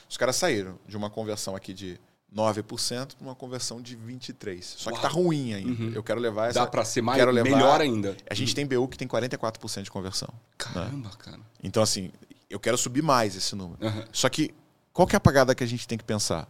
[0.10, 2.00] Os caras saíram de uma conversão aqui de
[2.36, 4.63] 9% para uma conversão de 23%.
[4.63, 5.02] Só que Uau.
[5.04, 5.84] tá ruim ainda.
[5.84, 5.91] Uhum.
[5.93, 6.62] Eu quero levar essa.
[6.62, 8.17] Dá pra ser mais, levar- melhor ainda.
[8.28, 10.30] A gente tem BU que tem 44% de conversão.
[10.58, 11.39] Caramba, cara.
[11.63, 12.10] Então, assim,
[12.50, 13.78] eu quero subir mais esse número.
[14.12, 14.56] Só que,
[14.97, 16.47] qual que é a pagada que a gente tem que pensar?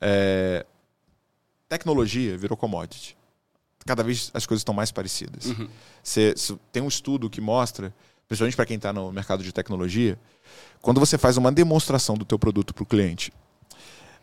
[0.00, 0.64] É,
[1.68, 3.14] Tecnologia virou commodity.
[3.86, 5.44] Cada vez as coisas estão mais parecidas.
[5.46, 5.68] Uhum.
[6.02, 7.94] Cê- cê- tem um estudo que mostra,
[8.26, 10.18] principalmente para quem está no mercado de tecnologia,
[10.80, 13.32] quando você faz uma demonstração do teu produto para o cliente,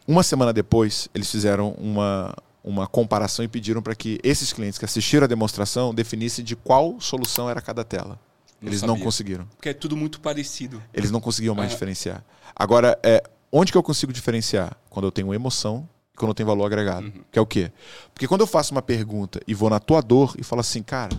[0.08, 4.86] uma semana depois eles fizeram uma, uma comparação e pediram para que esses clientes que
[4.86, 8.20] assistiram a demonstração definissem de qual solução era cada tela.
[8.60, 9.04] Não eles não sabia.
[9.06, 9.46] conseguiram.
[9.56, 10.82] Porque é tudo muito parecido.
[10.94, 11.76] Eles não conseguiam mais Aham.
[11.76, 12.24] diferenciar.
[12.56, 14.78] Agora, é, onde que eu consigo diferenciar?
[14.90, 17.08] Quando eu tenho emoção e quando eu tenho valor agregado.
[17.08, 17.24] Uhum.
[17.32, 17.72] Que é o quê?
[18.14, 21.16] Porque quando eu faço uma pergunta e vou na tua dor e falo assim, cara,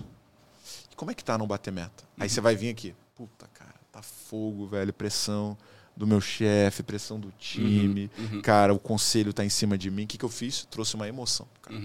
[0.97, 2.05] como é que tá não bater meta?
[2.05, 2.25] Uhum.
[2.25, 5.57] Aí você vai vir aqui, puta, cara, tá fogo, velho, pressão
[5.97, 8.41] do meu chefe, pressão do time, uhum.
[8.41, 10.05] cara, o conselho tá em cima de mim.
[10.05, 10.65] O que, que eu fiz?
[10.71, 11.47] Trouxe uma emoção.
[11.61, 11.77] cara.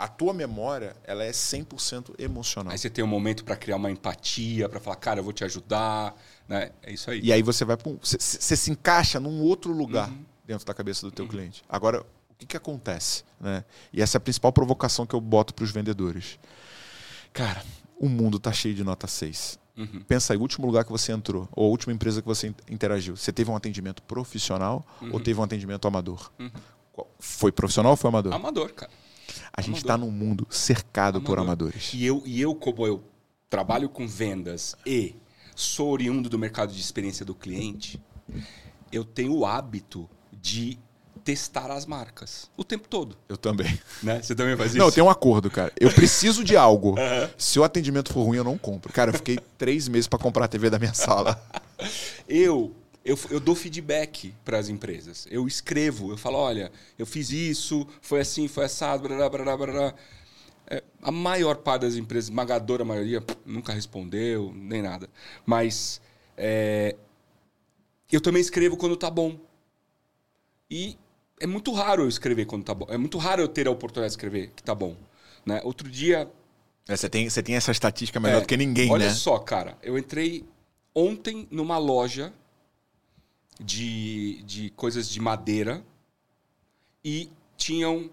[0.00, 0.04] Uhum.
[0.04, 2.72] A tua memória, ela é 100% emocional.
[2.72, 5.44] Aí você tem um momento pra criar uma empatia, pra falar, cara, eu vou te
[5.44, 6.14] ajudar.
[6.48, 6.70] Né?
[6.82, 7.20] É isso aí.
[7.22, 8.18] E aí você vai um, você,
[8.56, 10.24] se encaixa num outro lugar Uhum.
[10.46, 11.62] dentro da cabeça do teu cliente.
[11.68, 13.24] Agora, o que, que acontece?
[13.40, 13.64] Né?
[13.92, 16.38] E essa é a principal provocação que eu boto para os vendedores.
[17.32, 17.62] Cara,
[17.98, 19.58] o mundo tá cheio de nota 6.
[19.76, 20.02] Uhum.
[20.06, 22.54] Pensa aí, o último lugar que você entrou, ou a última empresa que você in-
[22.68, 26.30] interagiu, você teve um atendimento profissional ou teve um atendimento amador?
[26.38, 26.50] Uhum.
[27.18, 28.32] Foi profissional ou foi amador?
[28.34, 28.90] Amador, cara.
[29.52, 31.68] A gente está num mundo cercado por Amador.
[31.68, 31.92] amadores.
[31.94, 33.02] E eu, e eu, como eu
[33.48, 35.14] trabalho com vendas e
[35.54, 38.00] sou oriundo do mercado de experiência do cliente,
[38.92, 40.78] eu tenho o hábito de
[41.24, 43.16] testar as marcas o tempo todo.
[43.28, 43.78] Eu também.
[44.02, 44.22] Né?
[44.22, 44.78] Você também faz isso?
[44.78, 45.72] Não, eu tenho um acordo, cara.
[45.78, 46.94] Eu preciso de algo.
[47.36, 48.92] Se o atendimento for ruim, eu não compro.
[48.92, 51.40] Cara, eu fiquei três meses para comprar a TV da minha sala.
[52.28, 55.26] Eu, eu, eu dou feedback para as empresas.
[55.30, 59.56] Eu escrevo, eu falo, olha, eu fiz isso, foi assim, foi assado, blá, blá, blá,
[59.56, 59.94] blá.
[60.66, 65.08] É, a maior parte das empresas, esmagadora maioria, nunca respondeu, nem nada.
[65.44, 66.00] Mas
[66.36, 66.94] é,
[68.12, 69.38] eu também escrevo quando tá bom.
[70.70, 70.96] E
[71.40, 72.86] é muito raro eu escrever quando tá bom.
[72.88, 74.94] É muito raro eu ter a oportunidade de escrever que tá bom.
[75.44, 75.60] Né?
[75.64, 76.30] Outro dia,
[76.86, 79.14] É, você, tem, você tem essa estatística melhor é, do que ninguém, Olha né?
[79.14, 80.44] só, cara, eu entrei
[80.94, 82.32] ontem numa loja
[83.60, 85.84] de, de coisas de madeira
[87.04, 88.10] e tinham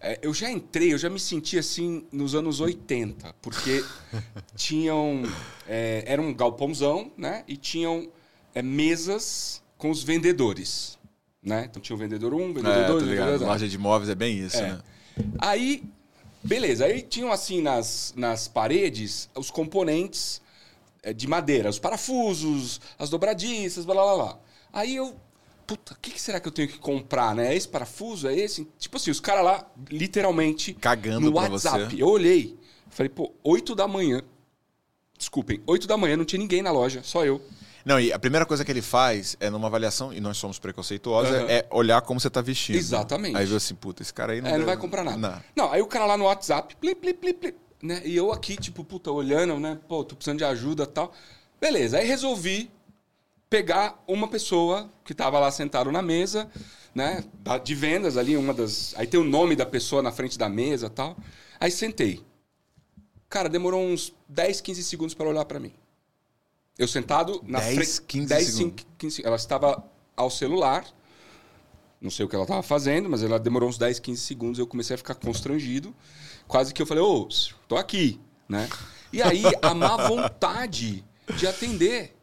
[0.00, 3.82] É, eu já entrei, eu já me senti assim nos anos 80, porque
[4.54, 5.22] tinham.
[5.66, 7.44] É, era um galpãozão, né?
[7.48, 8.08] E tinham
[8.54, 10.98] é, mesas com os vendedores.
[11.42, 11.66] Né?
[11.70, 13.28] Então tinha o vendedor 1, um, vendedor 2, É, tô vendedor ligado.
[13.38, 13.40] dois.
[13.42, 14.72] Loja de imóveis é bem isso, É.
[14.72, 14.82] né?
[15.38, 15.82] Aí,
[16.42, 16.84] beleza.
[16.84, 20.42] Aí tinham assim nas, nas paredes os componentes
[21.02, 24.38] eh, de madeira, os parafusos, as dobradiças, blá blá blá.
[24.76, 25.16] Aí eu,
[25.66, 27.52] puta, o que, que será que eu tenho que comprar, né?
[27.52, 28.28] É esse parafuso?
[28.28, 28.68] É esse?
[28.78, 31.96] Tipo assim, os caras lá, literalmente, Cagando no WhatsApp.
[31.96, 32.02] você.
[32.02, 32.58] Eu olhei,
[32.90, 34.20] falei, pô, 8 da manhã.
[35.18, 37.40] Desculpem, 8 da manhã, não tinha ninguém na loja, só eu.
[37.86, 41.32] Não, e a primeira coisa que ele faz é numa avaliação, e nós somos preconceituosos,
[41.34, 41.46] Aham.
[41.48, 42.76] é olhar como você tá vestindo.
[42.76, 43.34] Exatamente.
[43.36, 45.16] Aí viu assim, puta, esse cara aí não, É, não deve- vai comprar nada.
[45.16, 45.42] Não.
[45.64, 45.72] Não.
[45.72, 48.02] aí o cara lá no WhatsApp, pli, pli, pli, pli, né?
[48.04, 49.78] E eu aqui, tipo, puta, olhando, né?
[49.88, 51.12] Pô, tô precisando de ajuda e tal.
[51.60, 52.70] Beleza, aí resolvi
[53.48, 56.50] pegar uma pessoa que tava lá sentado na mesa,
[56.94, 57.24] né?
[57.64, 58.94] De vendas ali, uma das.
[58.96, 61.16] Aí tem o nome da pessoa na frente da mesa e tal.
[61.60, 62.24] Aí sentei.
[63.28, 65.72] Cara, demorou uns 10, 15 segundos para olhar para mim.
[66.78, 68.02] Eu sentado na 10, frente.
[68.02, 68.86] 15 10, segundos.
[68.98, 69.84] 15 Ela estava
[70.16, 70.84] ao celular.
[72.00, 74.58] Não sei o que ela estava fazendo, mas ela demorou uns 10, 15 segundos.
[74.58, 75.94] Eu comecei a ficar constrangido.
[76.46, 77.28] Quase que eu falei, ô,
[77.66, 78.68] tô aqui, né?
[79.12, 81.04] E aí, a má vontade
[81.36, 82.14] de atender.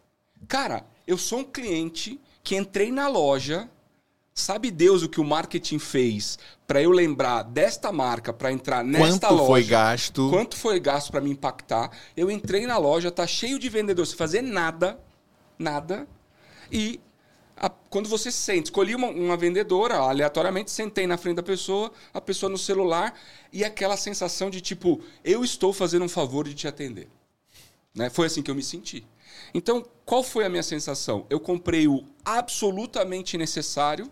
[0.47, 3.69] Cara, eu sou um cliente que entrei na loja,
[4.33, 6.37] sabe Deus o que o marketing fez
[6.67, 9.45] para eu lembrar desta marca para entrar nesta Quanto loja.
[9.47, 10.29] foi gasto?
[10.29, 11.91] Quanto foi gasto para me impactar?
[12.17, 14.99] Eu entrei na loja, tá cheio de vendedores, sem fazer nada,
[15.57, 16.07] nada.
[16.71, 16.99] E
[17.55, 22.19] a- quando você sente, escolhi uma, uma vendedora aleatoriamente, sentei na frente da pessoa, a
[22.19, 23.13] pessoa no celular
[23.51, 27.07] e aquela sensação de tipo, eu estou fazendo um favor de te atender.
[27.93, 28.09] Né?
[28.09, 29.05] Foi assim que eu me senti.
[29.53, 31.25] Então, qual foi a minha sensação?
[31.29, 34.09] Eu comprei o absolutamente necessário,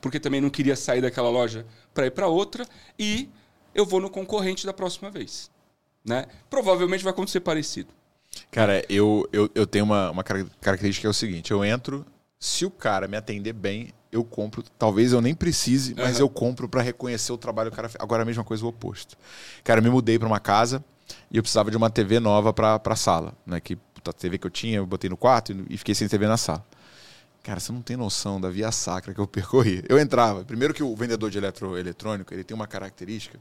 [0.00, 2.66] porque também não queria sair daquela loja para ir para outra,
[2.98, 3.28] e
[3.74, 5.50] eu vou no concorrente da próxima vez.
[6.04, 6.26] Né?
[6.50, 7.88] Provavelmente vai acontecer parecido.
[8.50, 12.04] Cara, eu, eu, eu tenho uma, uma cara- característica que é o seguinte: eu entro,
[12.40, 14.64] se o cara me atender bem, eu compro.
[14.78, 16.20] Talvez eu nem precise, mas Aham.
[16.20, 18.02] eu compro pra reconhecer o trabalho que o cara fez.
[18.02, 19.16] Agora a mesma coisa o oposto.
[19.62, 20.84] Cara, eu me mudei pra uma casa
[21.30, 23.34] e eu precisava de uma TV nova pra, pra sala.
[23.46, 23.60] Né?
[23.60, 26.26] Que puta, TV que eu tinha, eu botei no quarto e, e fiquei sem TV
[26.26, 26.64] na sala.
[27.42, 29.84] Cara, você não tem noção da via sacra que eu percorri.
[29.88, 30.44] Eu entrava.
[30.44, 33.38] Primeiro que o vendedor de eletroeletrônico, ele tem uma característica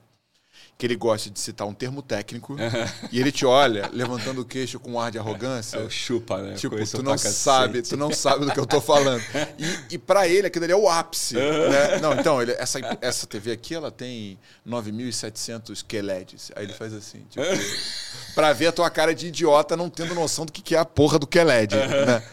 [0.82, 2.56] que ele gosta de citar um termo técnico
[3.12, 5.78] e ele te olha levantando o queixo com um ar de arrogância.
[5.78, 6.56] É o chupa, né?
[6.56, 7.34] Tipo, Conheço tu não cacete.
[7.36, 9.22] sabe, tu não sabe do que eu tô falando.
[9.60, 11.36] E, e para ele, aquilo ali é o ápice.
[11.36, 12.00] né?
[12.02, 16.52] Não, então, ele- essa, essa TV aqui, ela tem 9.700 QLEDs.
[16.56, 17.46] Aí ele faz assim, tipo,
[18.34, 20.86] pra ver a tua cara de idiota não tendo noção do que que é a
[20.86, 22.24] porra do QLED, né?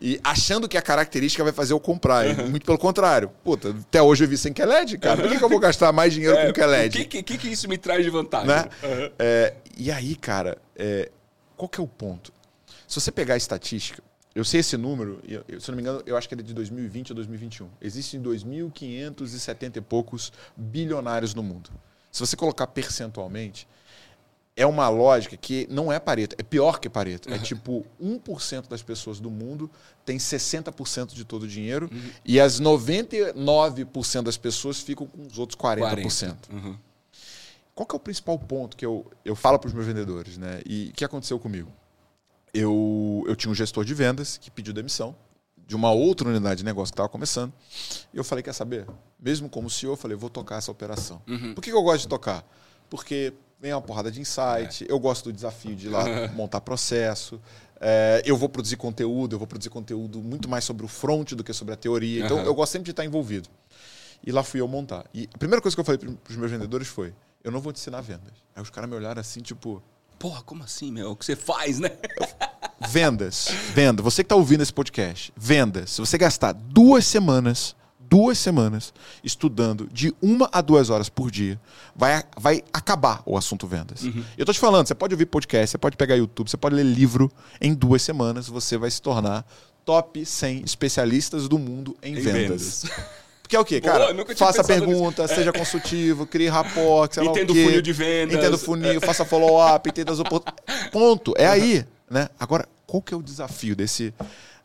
[0.00, 2.26] E achando que a característica vai fazer eu comprar.
[2.26, 3.30] E muito pelo contrário.
[3.44, 5.20] Puta, até hoje eu vi sem QLED, cara.
[5.22, 6.98] Por que, que eu vou gastar mais dinheiro É, com QLED?
[7.02, 8.48] O que, que, que isso me traz de vantagem?
[8.48, 8.68] né?
[8.82, 9.10] Aham.
[9.18, 11.10] É, e aí, cara, é,
[11.56, 12.32] qual que é o ponto?
[12.88, 14.02] Se você pegar a estatística,
[14.34, 16.52] eu sei esse número, eu- se não me engano, eu acho que ele é de
[16.54, 17.68] 2020 ou 2021.
[17.80, 21.70] Existem 2.570 e poucos bilionários no mundo.
[22.12, 23.66] Se você colocar percentualmente,
[24.56, 27.32] é uma lógica que não é Pareto, é pior que Pareto.
[27.32, 29.70] É tipo 1% das pessoas do mundo
[30.04, 31.90] tem 60% de todo o dinheiro
[32.24, 36.36] e as 99% das pessoas ficam com os outros 40%.
[36.50, 36.76] Uhum.
[37.74, 40.62] Qual que é o principal ponto que eu, eu falo para os meus vendedores, né?
[40.64, 41.70] E o que aconteceu comigo?
[42.54, 45.14] Eu, eu tinha um gestor de vendas que pediu demissão
[45.66, 47.52] de uma outra unidade de negócio que estava começando.
[48.14, 48.86] E eu falei, quer saber?
[49.20, 51.20] Mesmo como CEO, eu falei, vou tocar essa operação.
[51.54, 52.46] Por que, que eu gosto de tocar?
[52.88, 57.40] Porque vem uma porrada de insight, eu gosto do desafio de ir lá montar processo,
[57.80, 61.44] é, eu vou produzir conteúdo, eu vou produzir conteúdo muito mais sobre o front do
[61.44, 62.24] que sobre a teoria.
[62.24, 62.46] Então, Aham.
[62.46, 63.48] eu gosto sempre de estar envolvido.
[64.26, 65.04] E lá fui eu montar.
[65.12, 67.12] E a primeira coisa que eu falei para os meus vendedores foi:
[67.44, 68.32] eu não vou te ensinar vendas.
[68.54, 69.82] Aí os caras me olharam assim, tipo,
[70.18, 71.10] Porra, como assim, meu?
[71.10, 71.90] O que você faz, né?
[72.88, 74.02] vendas, venda.
[74.02, 75.90] Você que está ouvindo esse podcast, vendas.
[75.90, 77.76] Se você gastar duas semanas,
[78.08, 78.92] duas semanas
[79.22, 81.60] estudando de uma a duas horas por dia,
[81.94, 84.02] vai, vai acabar o assunto vendas.
[84.36, 86.84] Eu tô te falando, você pode ouvir podcast, você pode pegar YouTube, você pode ler
[86.84, 87.30] livro.
[87.60, 89.44] Em duas semanas você vai se tornar
[89.84, 92.82] top 100 especialistas do mundo em, Em vendas.
[92.82, 92.84] vendas.
[93.46, 94.24] Porque é o quê, Boa, cara?
[94.24, 97.64] tinha faça pergunta, seja consultivo, crie rapport, sei lá Entenda o quê.
[97.64, 98.36] funil de vendas.
[98.36, 100.90] Entenda o funil, faça follow-up, entenda as oportunidades.
[100.90, 101.32] Ponto.
[101.36, 101.86] É aí.
[102.10, 102.28] Né?
[102.40, 104.12] Agora, qual que é o desafio desse,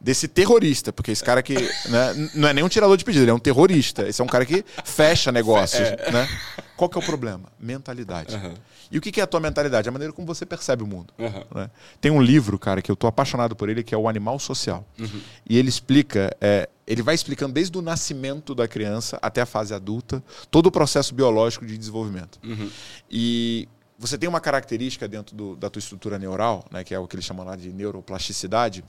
[0.02, 0.92] desse terrorista?
[0.92, 3.40] Porque esse cara que né, não é nem um tirador de pedido, ele é um
[3.40, 4.08] terrorista.
[4.08, 5.90] Esse é um cara que fecha negócios.
[6.12, 6.28] Né?
[6.76, 7.52] Qual que é o problema?
[7.60, 8.36] Mentalidade.
[8.36, 8.54] Uhum.
[8.92, 9.88] E o que é a tua mentalidade?
[9.88, 11.14] A maneira como você percebe o mundo.
[11.18, 11.44] Uhum.
[11.56, 11.70] Né?
[12.02, 14.86] Tem um livro, cara, que eu tô apaixonado por ele, que é O Animal Social.
[15.00, 15.22] Uhum.
[15.48, 19.74] E ele explica, é, ele vai explicando desde o nascimento da criança até a fase
[19.74, 22.40] adulta, todo o processo biológico de desenvolvimento.
[22.44, 22.70] Uhum.
[23.10, 23.70] E
[24.02, 27.16] você tem uma característica dentro do, da tua estrutura neural, né, que é o que
[27.16, 28.84] eles chamam lá de neuroplasticidade,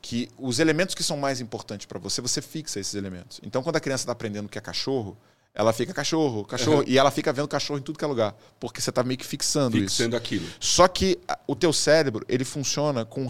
[0.00, 3.40] que os elementos que são mais importantes para você, você fixa esses elementos.
[3.42, 5.16] Então, quando a criança está aprendendo o que é cachorro,
[5.52, 6.84] ela fica cachorro, cachorro, uhum.
[6.86, 9.26] e ela fica vendo cachorro em tudo que é lugar, porque você está meio que
[9.26, 10.16] fixando, fixando isso.
[10.16, 10.46] aquilo.
[10.60, 13.26] Só que o teu cérebro, ele funciona com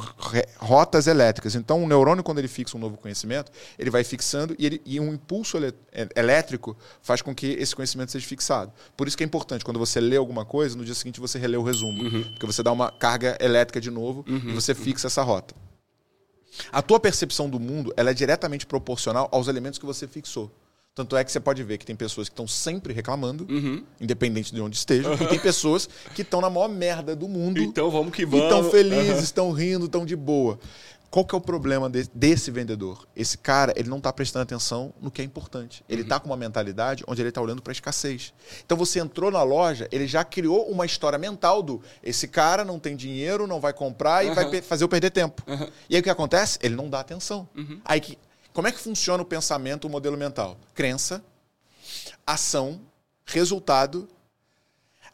[0.59, 1.55] rotas elétricas.
[1.55, 5.01] Então, o neurônio, quando ele fixa um novo conhecimento, ele vai fixando e, ele, e
[5.01, 8.71] um impulso é, elétrico faz com que esse conhecimento seja fixado.
[8.97, 11.57] Por isso que é importante, quando você lê alguma coisa, no dia seguinte você relê
[11.57, 12.23] o resumo, uhum.
[12.23, 14.51] porque você dá uma carga elétrica de novo uhum.
[14.51, 15.55] e você fixa essa rota.
[16.73, 20.51] A tua percepção do mundo ela é diretamente proporcional aos elementos que você fixou.
[20.95, 23.85] Tanto é que você pode ver que tem pessoas que estão sempre reclamando, uhum.
[24.01, 25.23] independente de onde estejam, uhum.
[25.23, 27.61] e tem pessoas que estão na maior merda do mundo.
[27.61, 28.45] Então vamos que vamos.
[28.45, 29.55] estão felizes, estão uhum.
[29.55, 30.59] rindo, estão de boa.
[31.11, 33.05] Qual que é o problema de, desse vendedor?
[33.17, 35.85] Esse cara, ele não está prestando atenção no que é importante.
[35.89, 36.21] Ele está uhum.
[36.21, 38.33] com uma mentalidade onde ele está olhando para a escassez.
[38.65, 42.79] Então você entrou na loja, ele já criou uma história mental do esse cara não
[42.79, 44.35] tem dinheiro, não vai comprar e uhum.
[44.37, 45.43] vai fazer eu perder tempo.
[45.49, 45.69] Uhum.
[45.89, 46.61] E aí o que acontece?
[46.63, 47.49] Ele não dá atenção.
[47.57, 47.81] Uhum.
[47.85, 48.17] Aí que,
[48.53, 50.57] como é que funciona o pensamento, o modelo mental?
[50.75, 51.25] Crença,
[52.25, 52.81] ação,
[53.25, 54.09] resultado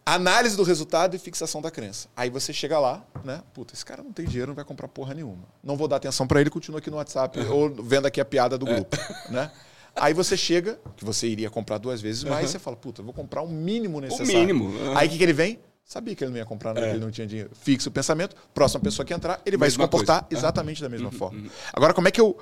[0.08, 2.08] Análise do resultado e fixação da crença.
[2.16, 3.42] Aí você chega lá, né?
[3.52, 5.42] Puta, esse cara não tem dinheiro, não vai comprar porra nenhuma.
[5.64, 7.52] Não vou dar atenção para ele, continua aqui no WhatsApp uhum.
[7.52, 8.96] ou vendo aqui a piada do grupo,
[9.28, 9.50] né?
[9.96, 12.52] Aí você chega, que você iria comprar duas vezes mais, uhum.
[12.52, 14.32] você fala, puta, vou comprar o mínimo necessário.
[14.32, 14.64] O mínimo.
[14.66, 14.96] Uhum.
[14.96, 15.58] Aí o que, que ele vem?
[15.84, 16.90] Sabia que ele não ia comprar, não, é.
[16.90, 17.50] ele não tinha dinheiro.
[17.54, 20.38] Fixa o pensamento, próxima pessoa que entrar, ele vai se comportar coisa.
[20.38, 21.40] exatamente da mesma uhum, forma.
[21.40, 21.50] Uhum.
[21.72, 22.38] Agora, como é que eu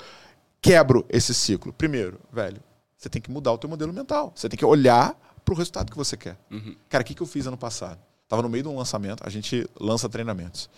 [0.60, 1.72] quebro esse ciclo?
[1.72, 2.60] Primeiro, velho,
[2.94, 4.32] você tem que mudar o teu modelo mental.
[4.34, 6.36] Você tem que olhar para o resultado que você quer.
[6.50, 6.74] Uhum.
[6.88, 7.98] Cara, o que, que eu fiz ano passado?
[8.22, 10.68] Estava no meio de um lançamento, a gente lança treinamentos.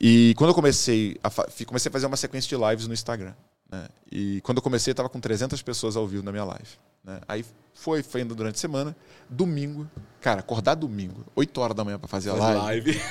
[0.00, 1.30] E quando eu comecei a,
[1.64, 3.32] comecei a fazer uma sequência de lives no Instagram.
[3.70, 3.88] Né?
[4.10, 6.68] E quando eu comecei, estava com 300 pessoas ao vivo na minha live.
[7.02, 7.20] Né?
[7.26, 8.96] Aí foi, foi indo durante a semana.
[9.28, 9.88] Domingo,
[10.20, 12.60] cara, acordar domingo, 8 horas da manhã para fazer a live.
[12.92, 13.02] live.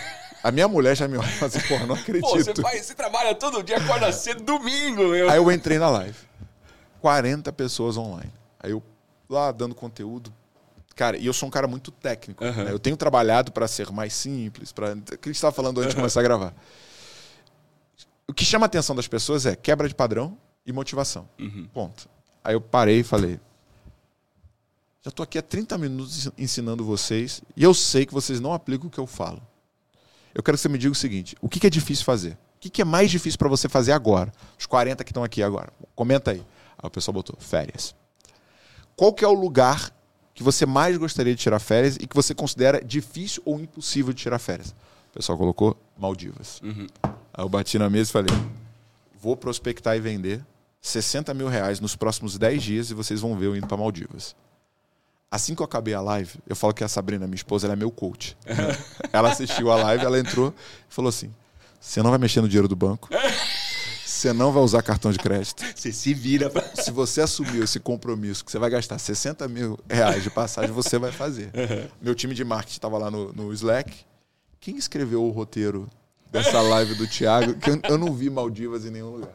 [0.44, 2.22] A minha mulher já me olha e fala assim, porra, não acredito.
[2.22, 5.30] Pô, você, você trabalha todo dia, acorda cedo, domingo, meu.
[5.30, 6.18] Aí eu entrei na live.
[7.02, 8.32] 40 pessoas online.
[8.60, 8.84] Aí eu
[9.28, 10.32] lá dando conteúdo,
[10.96, 12.44] Cara, e eu sou um cara muito técnico.
[12.44, 12.64] Uhum.
[12.64, 12.72] Né?
[12.72, 15.90] Eu tenho trabalhado para ser mais simples, para o que a gente estava falando antes
[15.90, 16.54] de começar a gravar.
[18.28, 21.28] O que chama a atenção das pessoas é quebra de padrão e motivação.
[21.38, 21.68] Uhum.
[21.74, 22.10] Ponto.
[22.44, 23.40] Aí eu parei e falei:
[25.04, 28.88] já estou aqui há 30 minutos ensinando vocês e eu sei que vocês não aplicam
[28.88, 29.42] o que eu falo.
[30.34, 32.38] Eu quero que você me diga o seguinte: o que é difícil fazer?
[32.56, 34.32] O que é mais difícil para você fazer agora?
[34.58, 35.72] Os 40 que estão aqui agora.
[35.94, 36.40] Comenta aí.
[36.78, 37.94] Aí o pessoal botou: férias.
[38.96, 39.92] Qual que é o lugar
[40.36, 44.22] que você mais gostaria de tirar férias e que você considera difícil ou impossível de
[44.22, 44.76] tirar férias?
[45.12, 46.62] O pessoal colocou Maldivas.
[46.62, 46.86] Uhum.
[47.34, 48.36] Aí eu bati na mesa e falei:
[49.20, 50.46] vou prospectar e vender
[50.82, 54.36] 60 mil reais nos próximos 10 dias e vocês vão ver eu indo para Maldivas.
[55.32, 57.78] Assim que eu acabei a live, eu falo que a Sabrina, minha esposa, ela é
[57.78, 58.38] meu coach.
[59.12, 60.54] ela assistiu a live, ela entrou
[60.90, 61.34] e falou assim:
[61.80, 63.08] Você não vai mexer no dinheiro do banco?
[64.06, 65.64] Você não vai usar cartão de crédito.
[65.76, 66.50] Você se vira.
[66.50, 66.64] Pra...
[66.76, 70.98] Se você assumiu esse compromisso que você vai gastar 60 mil reais de passagem, você
[71.00, 71.52] vai fazer.
[71.66, 71.88] Uhum.
[72.00, 74.06] Meu time de marketing estava lá no, no Slack.
[74.60, 75.90] Quem escreveu o roteiro
[76.32, 77.56] dessa live do Thiago?
[77.56, 79.34] Que eu, eu não vi Maldivas em nenhum lugar.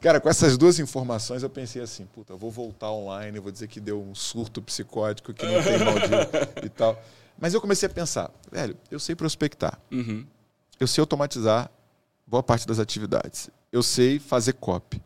[0.00, 3.68] Cara, com essas duas informações eu pensei assim, puta, eu vou voltar online, vou dizer
[3.68, 6.28] que deu um surto psicótico, que não tem Maldivas
[6.62, 7.02] e tal.
[7.38, 9.78] Mas eu comecei a pensar, velho, eu sei prospectar.
[9.90, 10.26] Uhum.
[10.78, 11.70] Eu sei automatizar
[12.26, 15.02] boa parte das atividades eu sei fazer copy.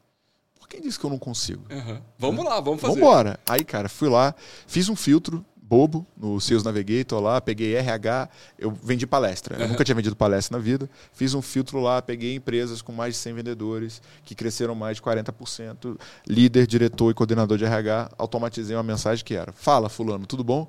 [0.58, 1.64] Por quem disse que eu não consigo?
[1.70, 2.00] Uhum.
[2.18, 2.94] Vamos lá, vamos fazer.
[2.94, 3.40] Vambora.
[3.48, 4.34] Aí, cara, fui lá,
[4.66, 8.28] fiz um filtro bobo no Sales Navigator lá, peguei RH,
[8.58, 9.56] eu vendi palestra.
[9.56, 10.88] Eu nunca tinha vendido palestra na vida.
[11.12, 15.02] Fiz um filtro lá, peguei empresas com mais de 100 vendedores, que cresceram mais de
[15.02, 20.44] 40%, líder, diretor e coordenador de RH, automatizei uma mensagem que era: Fala, Fulano, tudo
[20.44, 20.68] bom?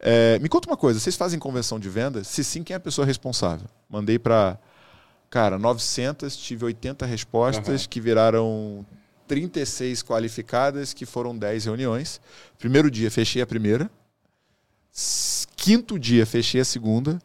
[0.00, 2.22] É, me conta uma coisa, vocês fazem conversão de venda?
[2.22, 3.66] Se sim, quem é a pessoa responsável?
[3.90, 4.58] Mandei para
[5.30, 7.88] Cara, 900, tive 80 respostas uhum.
[7.88, 8.86] que viraram
[9.26, 12.20] 36 qualificadas, que foram 10 reuniões.
[12.58, 13.90] Primeiro dia, fechei a primeira.
[15.54, 17.18] Quinto dia, fechei a segunda.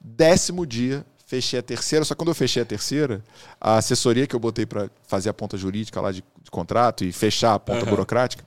[0.00, 2.04] Décimo dia, fechei a terceira.
[2.04, 3.22] Só que quando eu fechei a terceira,
[3.60, 7.12] a assessoria que eu botei para fazer a ponta jurídica lá de, de, contrato e
[7.12, 7.90] fechar a ponta uhum.
[7.90, 8.42] burocrática,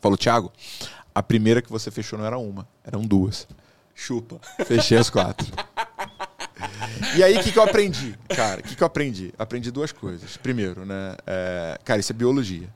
[0.00, 0.52] falou: Thiago,
[1.12, 3.48] a primeira que você fechou não era uma, eram duas.
[3.94, 4.40] Chupa.
[4.64, 5.44] Fechei as quatro.
[7.16, 8.18] E aí, o que, que eu aprendi?
[8.28, 9.32] Cara, o que, que eu aprendi?
[9.38, 10.36] Aprendi duas coisas.
[10.36, 11.16] Primeiro, né?
[11.26, 12.68] É, cara, isso é biologia.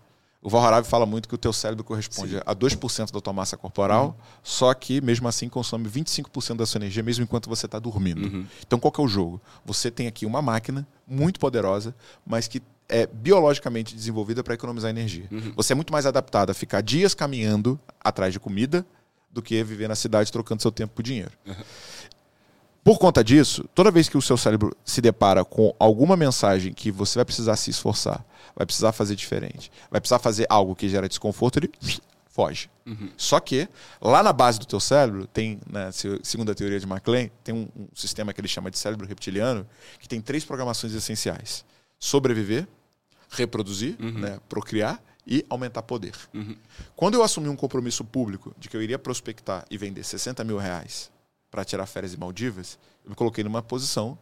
[0.43, 2.41] O Val Harari fala muito que o teu cérebro corresponde Sim.
[2.45, 4.15] a 2% da tua massa corporal, uhum.
[4.43, 8.25] só que mesmo assim consome 25% da sua energia mesmo enquanto você está dormindo.
[8.25, 8.45] Uhum.
[8.67, 9.41] Então qual que é o jogo?
[9.65, 11.95] Você tem aqui uma máquina muito poderosa,
[12.27, 15.29] mas que é biologicamente desenvolvida para economizar energia.
[15.31, 15.53] Uhum.
[15.55, 18.85] Você é muito mais adaptado a ficar dias caminhando atrás de comida
[19.31, 21.31] do que viver na cidade trocando seu tempo por dinheiro.
[22.85, 26.91] Por conta disso, toda vez que o seu cérebro se depara com alguma mensagem que
[26.91, 28.25] você vai precisar se esforçar,
[28.57, 31.71] vai precisar fazer diferente, vai precisar fazer algo que gera desconforto, ele
[32.33, 32.69] foge.
[32.85, 33.11] Uhum.
[33.17, 33.69] Só que
[34.01, 35.91] lá na base do teu cérebro tem, né,
[36.25, 39.65] segundo a teoria de MacLean, tem um, um, sistema que ele chama de cérebro reptiliano
[40.01, 41.65] que tem três programações essenciais:
[42.01, 42.67] sobreviver,
[43.31, 44.19] reproduzir, uhum.
[44.19, 46.15] né, procriar e aumentar poder.
[46.35, 46.57] Uhum.
[46.97, 50.59] Quando eu assumi um compromisso público de que eu iria prospectar e vender 60 mil
[50.59, 51.12] reais
[51.53, 54.19] para tirar férias em Maldivas, eu me coloquei numa posição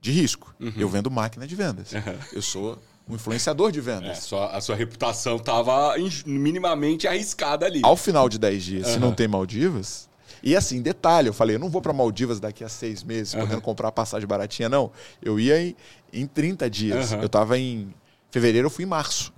[0.00, 0.54] de risco.
[0.60, 0.72] Uhum.
[0.76, 1.92] Eu vendo máquina de vendas.
[1.92, 2.18] Uhum.
[2.32, 4.10] Eu sou um influenciador de vendas.
[4.10, 5.94] É, sua, a sua reputação estava
[6.24, 7.80] minimamente arriscada ali.
[7.82, 8.94] Ao final de 10 dias, uhum.
[8.94, 10.08] se não tem Maldivas.
[10.44, 13.60] E assim, detalhe, eu falei, eu não vou para Maldivas daqui a seis meses, podendo
[13.60, 14.92] comprar passagem baratinha, não.
[15.20, 15.76] Eu ia em,
[16.12, 17.12] em 30 dias.
[17.12, 17.92] Eu estava em
[18.30, 19.32] fevereiro, eu fui em março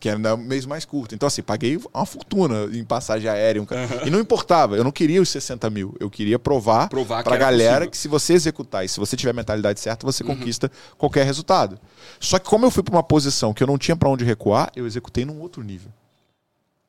[0.00, 1.14] que era mês mais curto.
[1.14, 3.60] Então, assim, paguei uma fortuna em passagem aérea.
[3.60, 3.66] Um...
[3.66, 4.06] Uhum.
[4.06, 5.94] E não importava, eu não queria os 60 mil.
[6.00, 7.90] Eu queria provar, provar para a galera possível.
[7.90, 10.34] que se você executar e se você tiver a mentalidade certa, você uhum.
[10.34, 11.78] conquista qualquer resultado.
[12.18, 14.72] Só que como eu fui para uma posição que eu não tinha para onde recuar,
[14.74, 15.92] eu executei num outro nível.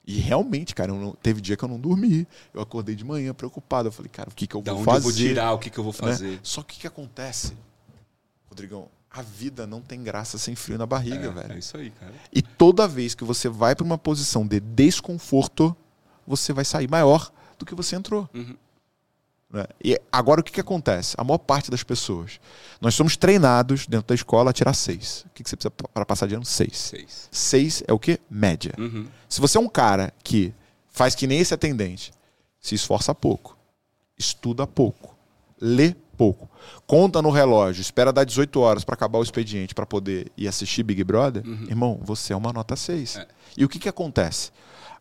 [0.08, 1.12] E realmente, cara, não...
[1.22, 2.26] teve dia que eu não dormi.
[2.54, 3.90] Eu acordei de manhã preocupado.
[3.90, 4.98] Eu falei, cara, o que, que eu da vou fazer?
[4.98, 6.00] Eu vou tirar, o que, que eu vou né?
[6.00, 6.32] fazer?
[6.32, 6.40] Né?
[6.42, 7.54] Só que o que acontece,
[8.48, 8.88] Rodrigão?
[9.12, 11.54] A vida não tem graça sem frio na barriga, é, velho.
[11.54, 12.14] É isso aí, cara.
[12.32, 15.76] E toda vez que você vai para uma posição de desconforto,
[16.26, 18.30] você vai sair maior do que você entrou.
[18.34, 18.56] Uhum.
[19.52, 19.66] Né?
[19.84, 21.16] E agora o que, que acontece?
[21.18, 22.40] A maior parte das pessoas.
[22.80, 25.26] Nós somos treinados dentro da escola a tirar seis.
[25.28, 26.46] O que, que você precisa para passar de ano?
[26.46, 26.78] Seis.
[26.78, 28.18] Seis, seis é o que?
[28.30, 28.74] Média.
[28.78, 29.08] Uhum.
[29.28, 30.54] Se você é um cara que
[30.90, 32.14] faz que nem esse atendente,
[32.62, 33.58] se esforça pouco,
[34.18, 35.18] estuda pouco,
[35.60, 36.48] lê pouco.
[36.86, 40.84] Conta no relógio, espera dar 18 horas para acabar o expediente para poder ir assistir
[40.84, 41.66] Big Brother, uhum.
[41.68, 43.16] irmão, você é uma nota 6.
[43.16, 43.28] É.
[43.58, 44.52] E o que, que acontece?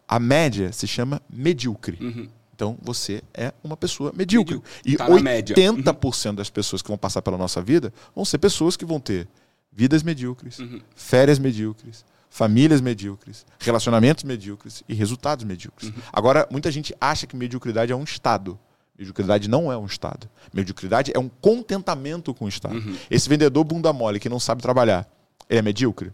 [0.08, 1.98] A média se chama medíocre.
[2.00, 2.26] Uhum.
[2.54, 4.62] Então você é uma pessoa medíocre.
[4.82, 6.34] E tá 80% uhum.
[6.36, 9.28] das pessoas que vão passar pela nossa vida vão ser pessoas que vão ter
[9.70, 10.80] vidas medíocres, uhum.
[10.96, 15.90] férias medíocres, famílias medíocres, relacionamentos medíocres e resultados medíocres.
[15.90, 16.02] Uhum.
[16.10, 18.58] Agora, muita gente acha que mediocridade é um estado.
[19.00, 20.28] Mediocridade não é um estado.
[20.52, 22.74] Mediocridade é um contentamento com o estado.
[22.74, 22.98] Uhum.
[23.10, 25.10] Esse vendedor bunda mole que não sabe trabalhar,
[25.48, 26.12] ele é medíocre?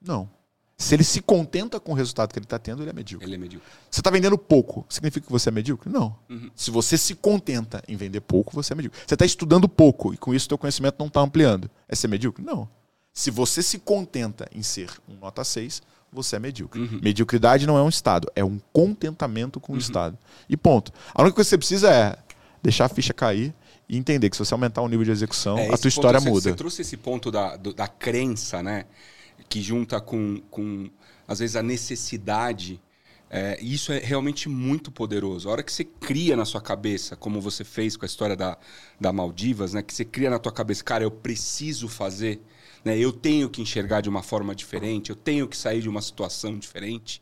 [0.00, 0.30] Não.
[0.78, 3.26] Se ele se contenta com o resultado que ele está tendo, ele é medíocre.
[3.26, 3.68] Ele é medíocre.
[3.90, 5.90] Você está vendendo pouco, significa que você é medíocre?
[5.90, 6.16] Não.
[6.30, 6.48] Uhum.
[6.54, 9.00] Se você se contenta em vender pouco, você é medíocre.
[9.04, 11.68] Você está estudando pouco e com isso o teu conhecimento não está ampliando.
[11.88, 12.44] É ser medíocre?
[12.44, 12.68] Não.
[13.12, 15.82] Se você se contenta em ser um nota 6,
[16.12, 16.80] você é medíocre.
[16.80, 17.00] Uhum.
[17.02, 19.78] Mediocridade não é um estado, é um contentamento com uhum.
[19.78, 20.18] o estado.
[20.48, 20.92] E ponto.
[21.14, 22.16] A única coisa que você precisa é
[22.62, 23.54] deixar a ficha cair
[23.88, 26.28] e entender que se você aumentar o nível de execução, é, a tua história você,
[26.28, 26.40] muda.
[26.50, 28.84] Você trouxe esse ponto da, da crença, né?
[29.48, 30.90] Que junta com, com
[31.26, 32.80] às vezes, a necessidade.
[33.28, 35.48] É, e isso é realmente muito poderoso.
[35.48, 38.56] A hora que você cria na sua cabeça, como você fez com a história da,
[39.00, 39.82] da Maldivas, né?
[39.82, 42.40] Que você cria na tua cabeça, cara, eu preciso fazer
[42.86, 42.96] né?
[42.96, 46.56] Eu tenho que enxergar de uma forma diferente, eu tenho que sair de uma situação
[46.56, 47.20] diferente.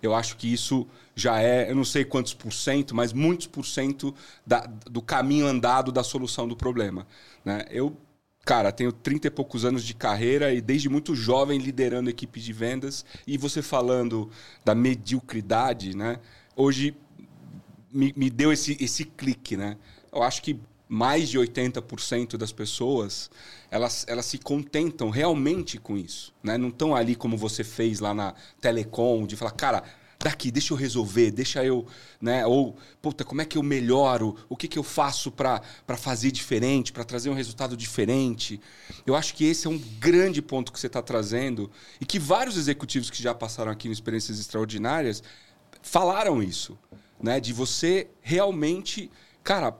[0.00, 0.86] Eu acho que isso
[1.16, 4.14] já é, eu não sei quantos por cento, mas muitos por cento
[4.46, 7.08] da, do caminho andado da solução do problema.
[7.44, 7.66] Né?
[7.70, 7.96] Eu,
[8.44, 12.52] cara, tenho 30 e poucos anos de carreira e desde muito jovem liderando equipes de
[12.52, 13.04] vendas.
[13.26, 14.30] E você falando
[14.64, 16.20] da mediocridade, né?
[16.54, 16.96] hoje
[17.92, 19.56] me, me deu esse, esse clique.
[19.56, 19.76] Né?
[20.12, 20.56] Eu acho que
[20.92, 23.30] mais de 80% das pessoas
[23.70, 26.34] elas, elas se contentam realmente com isso.
[26.42, 26.58] Né?
[26.58, 29.84] Não estão ali como você fez lá na Telecom, de falar, cara,
[30.18, 31.86] daqui, deixa eu resolver, deixa eu.
[32.20, 32.44] Né?
[32.44, 34.36] Ou, puta, como é que eu melhoro?
[34.48, 35.62] O que, que eu faço para
[35.96, 38.60] fazer diferente, para trazer um resultado diferente?
[39.06, 41.70] Eu acho que esse é um grande ponto que você está trazendo
[42.00, 45.22] e que vários executivos que já passaram aqui em experiências extraordinárias
[45.82, 46.76] falaram isso.
[47.22, 47.38] Né?
[47.38, 49.08] De você realmente.
[49.44, 49.78] Cara,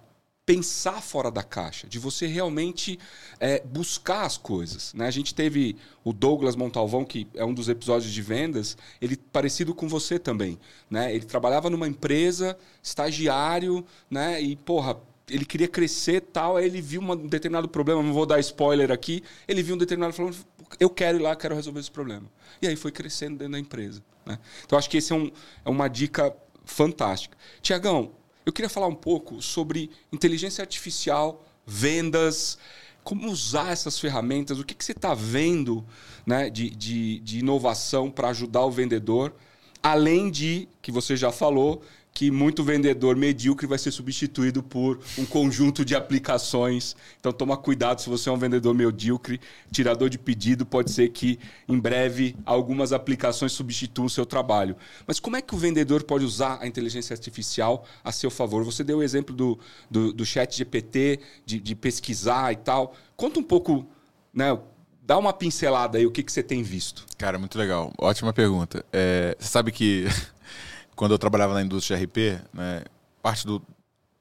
[0.51, 2.99] pensar fora da caixa, de você realmente
[3.39, 4.93] é, buscar as coisas.
[4.95, 5.07] Né?
[5.07, 9.73] A gente teve o Douglas Montalvão, que é um dos episódios de vendas, ele parecido
[9.73, 10.59] com você também.
[10.91, 11.15] Né?
[11.15, 14.43] Ele trabalhava numa empresa, estagiário, né?
[14.43, 14.97] e, porra,
[15.29, 19.23] ele queria crescer tal, aí ele viu um determinado problema, não vou dar spoiler aqui,
[19.47, 20.45] ele viu um determinado problema,
[20.81, 22.25] eu quero ir lá, quero resolver esse problema.
[22.61, 24.03] E aí foi crescendo dentro da empresa.
[24.27, 24.37] Né?
[24.67, 25.31] Então acho que esse é, um,
[25.65, 26.35] é uma dica
[26.65, 27.39] fantástica.
[27.63, 28.11] Tiagão,
[28.45, 32.59] eu queria falar um pouco sobre inteligência artificial, vendas.
[33.03, 35.85] como usar essas ferramentas, o que, que você está vendo
[36.27, 39.35] né, de, de, de inovação para ajudar o vendedor,
[39.83, 41.83] além de, que você já falou,
[42.13, 46.97] que muito vendedor medíocre vai ser substituído por um conjunto de aplicações.
[47.19, 49.41] Então toma cuidado se você é um vendedor medíocre,
[49.71, 51.39] tirador de pedido, pode ser que
[51.69, 54.77] em breve algumas aplicações substituam o seu trabalho.
[55.07, 58.65] Mas como é que o vendedor pode usar a inteligência artificial a seu favor?
[58.65, 59.59] Você deu o exemplo do,
[59.91, 62.95] do, do chat GPT, de, de pesquisar e tal.
[63.17, 63.87] Conta um pouco,
[64.33, 64.59] né?
[65.03, 67.05] Dá uma pincelada aí, o que, que você tem visto?
[67.19, 67.93] Cara, muito legal.
[67.99, 68.85] Ótima pergunta.
[68.93, 70.07] É, você sabe que
[71.01, 72.85] quando eu trabalhava na indústria RP, né,
[73.23, 73.63] parte do,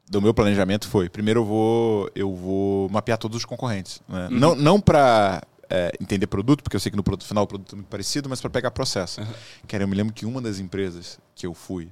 [0.09, 4.01] do meu planejamento foi: primeiro eu vou, eu vou mapear todos os concorrentes.
[4.07, 4.29] Né?
[4.31, 4.39] Uhum.
[4.39, 7.73] Não, não para é, entender produto, porque eu sei que no produto final o produto
[7.73, 9.19] é muito parecido, mas para pegar processo.
[9.19, 9.27] Uhum.
[9.67, 11.91] Cara, eu me lembro que uma das empresas que eu fui,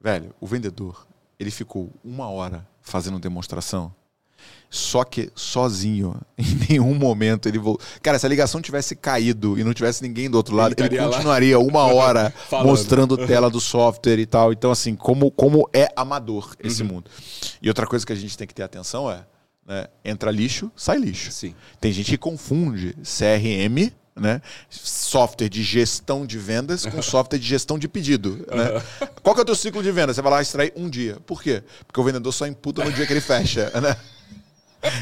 [0.00, 1.06] velho, o vendedor,
[1.38, 3.94] ele ficou uma hora fazendo demonstração
[4.74, 7.86] só que sozinho, em nenhum momento ele voltou.
[8.02, 11.06] Cara, se a ligação tivesse caído e não tivesse ninguém do outro lado, ele, ele
[11.06, 11.64] continuaria lá.
[11.64, 12.34] uma hora
[12.64, 14.52] mostrando tela do software e tal.
[14.52, 16.88] Então, assim, como, como é amador esse uhum.
[16.88, 17.10] mundo.
[17.62, 19.24] E outra coisa que a gente tem que ter atenção é:
[19.64, 21.30] né, entra lixo, sai lixo.
[21.30, 21.54] Sim.
[21.80, 24.40] Tem gente que confunde CRM né?
[24.70, 28.46] Software de gestão de vendas com software de gestão de pedido.
[28.48, 28.82] Né?
[29.22, 30.14] Qual que é o teu ciclo de venda?
[30.14, 31.18] Você vai lá extrair um dia.
[31.26, 31.62] Por quê?
[31.84, 33.72] Porque o vendedor só imputa no dia que ele fecha.
[33.80, 33.96] Né?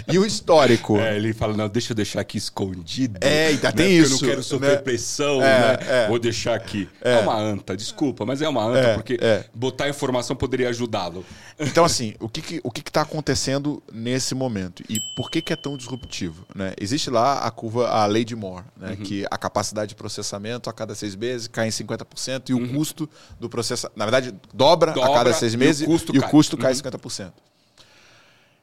[0.09, 0.99] E o histórico.
[0.99, 3.18] É, ele fala, não, deixa eu deixar aqui escondido.
[3.20, 3.72] É, ainda né?
[3.72, 4.14] tem isso.
[4.14, 4.76] Eu não quero sofrer né?
[4.76, 5.78] pressão, é, né?
[5.89, 6.09] É.
[6.09, 6.89] Vou deixar aqui.
[7.01, 7.14] É.
[7.14, 7.18] é.
[7.20, 9.18] uma anta, desculpa, mas é uma anta é, porque
[9.55, 11.24] botar informação poderia ajudá-lo.
[11.59, 14.83] Então, assim, o que que, o que que tá acontecendo nesse momento?
[14.89, 16.47] E por que que é tão disruptivo?
[16.55, 16.74] Né?
[16.80, 18.91] Existe lá a curva, a lei de Moore, né?
[18.91, 18.97] Uhum.
[18.97, 22.64] que a capacidade de processamento a cada seis meses cai em 50% e uhum.
[22.64, 23.09] o custo
[23.39, 26.28] do processamento, na verdade, dobra, dobra, a cada seis meses e o custo e cai,
[26.28, 26.78] o custo cai uhum.
[26.78, 27.33] 50%.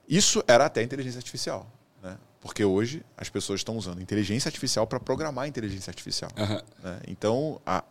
[0.09, 1.71] Isso era até inteligência artificial.
[2.01, 2.17] Né?
[2.41, 6.31] Porque hoje as pessoas estão usando inteligência artificial para programar inteligência artificial.
[6.35, 6.61] Uhum.
[6.83, 6.99] Né?
[7.07, 7.83] Então, a,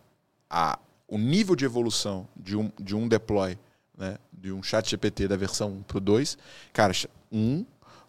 [0.51, 3.57] a, o nível de evolução de um, de um deploy,
[3.97, 4.19] né?
[4.33, 6.37] de um chat GPT da versão 1 para o 2,
[6.73, 6.93] cara,
[7.31, 7.65] 1,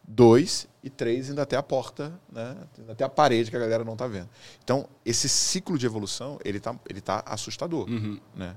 [0.08, 2.58] 2 e 3 ainda até a porta, né?
[2.80, 4.30] ainda até a parede que a galera não está vendo.
[4.64, 7.88] Então, esse ciclo de evolução, ele está ele tá assustador.
[7.88, 8.20] Uhum.
[8.36, 8.56] Né?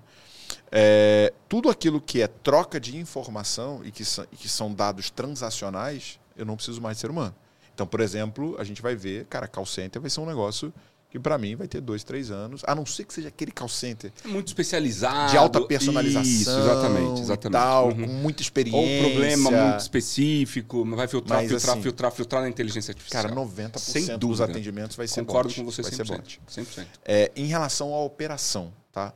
[0.75, 4.03] É, tudo aquilo que é troca de informação e que,
[4.33, 7.35] e que são dados transacionais, eu não preciso mais de ser humano.
[7.75, 10.73] Então, por exemplo, a gente vai ver, cara, call center vai ser um negócio
[11.11, 13.69] que para mim vai ter dois, três anos, a não ser que seja aquele call
[13.69, 14.11] center.
[14.25, 15.31] Muito especializado.
[15.31, 16.23] De alta personalização.
[16.23, 17.53] Isso, exatamente, exatamente.
[17.53, 18.07] Tal, uhum.
[18.07, 18.81] Com muita experiência.
[18.81, 23.25] Ou um problema muito específico, vai filtrar, Mas, filtrar, assim, filtrar, filtrar na inteligência artificial.
[23.25, 25.61] Cara, 90% Sem dos atendimentos vai ser Concordo bot.
[25.61, 25.97] com você 100%.
[25.97, 26.41] Vai ser bot.
[26.51, 26.87] 100%.
[27.05, 29.13] É, em relação à operação, tá?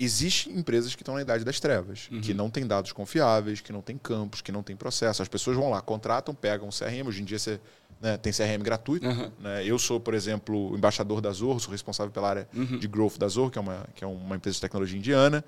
[0.00, 2.20] Existem empresas que estão na idade das trevas, uhum.
[2.20, 5.22] que não têm dados confiáveis, que não têm campos, que não têm processo.
[5.22, 7.08] As pessoas vão lá, contratam, pegam um CRM.
[7.08, 7.60] Hoje em dia você
[8.00, 9.04] né, tem CRM gratuito.
[9.04, 9.30] Uhum.
[9.40, 9.64] Né?
[9.66, 12.78] Eu sou, por exemplo, embaixador da Zorro, sou responsável pela área uhum.
[12.78, 15.44] de growth da Zorro, que é uma, que é uma empresa de tecnologia indiana,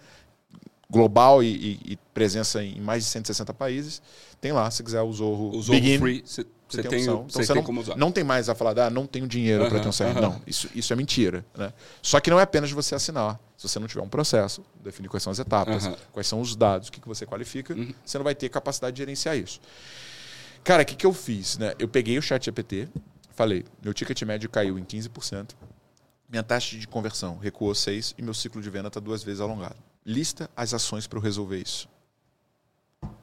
[0.90, 4.02] global e, e, e presença em mais de 160 países.
[4.40, 6.24] Tem lá, se quiser o Zorro, o Zorro Begin, Free.
[6.70, 7.96] Você tem, então, você tem não, como usar.
[7.96, 10.20] Não tem mais a falar, ah, não tenho dinheiro para ter um CRM.
[10.20, 11.44] Não, isso, isso é mentira.
[11.56, 11.72] Né?
[12.00, 13.40] Só que não é apenas você assinar.
[13.56, 16.88] Se você não tiver um processo, definir quais são as etapas, quais são os dados,
[16.88, 17.92] o que, que você qualifica, uhum.
[18.04, 19.60] você não vai ter capacidade de gerenciar isso.
[20.62, 21.58] Cara, o que, que eu fiz?
[21.58, 21.74] Né?
[21.78, 22.88] Eu peguei o chat GPT,
[23.32, 25.50] falei, meu ticket médio caiu em 15%,
[26.28, 29.76] minha taxa de conversão recuou 6% e meu ciclo de venda está duas vezes alongado.
[30.06, 31.88] Lista as ações para eu resolver isso.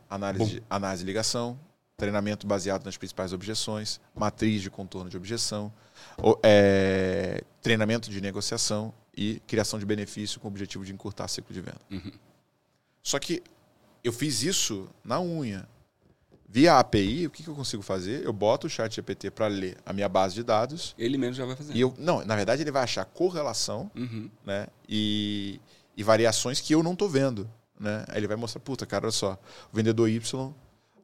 [0.10, 1.60] Análise, análise de ligação,
[1.98, 5.74] treinamento baseado nas principais objeções, matriz de contorno de objeção,
[6.44, 11.60] é, treinamento de negociação e criação de benefício com o objetivo de encurtar ciclo de
[11.60, 11.82] venda.
[11.90, 12.12] Uhum.
[13.02, 13.42] Só que
[14.04, 15.68] eu fiz isso na unha.
[16.48, 18.24] Via API, o que, que eu consigo fazer?
[18.24, 20.94] Eu boto o chat GPT para ler a minha base de dados.
[21.00, 21.74] Ele mesmo já vai fazer.
[21.74, 24.30] E eu, não, na verdade ele vai achar correlação uhum.
[24.46, 25.60] né, e,
[25.98, 27.50] e variações que eu não estou vendo.
[27.80, 28.06] Né?
[28.08, 29.38] Aí ele vai mostrar, puta, cara, olha só,
[29.74, 30.54] o vendedor Y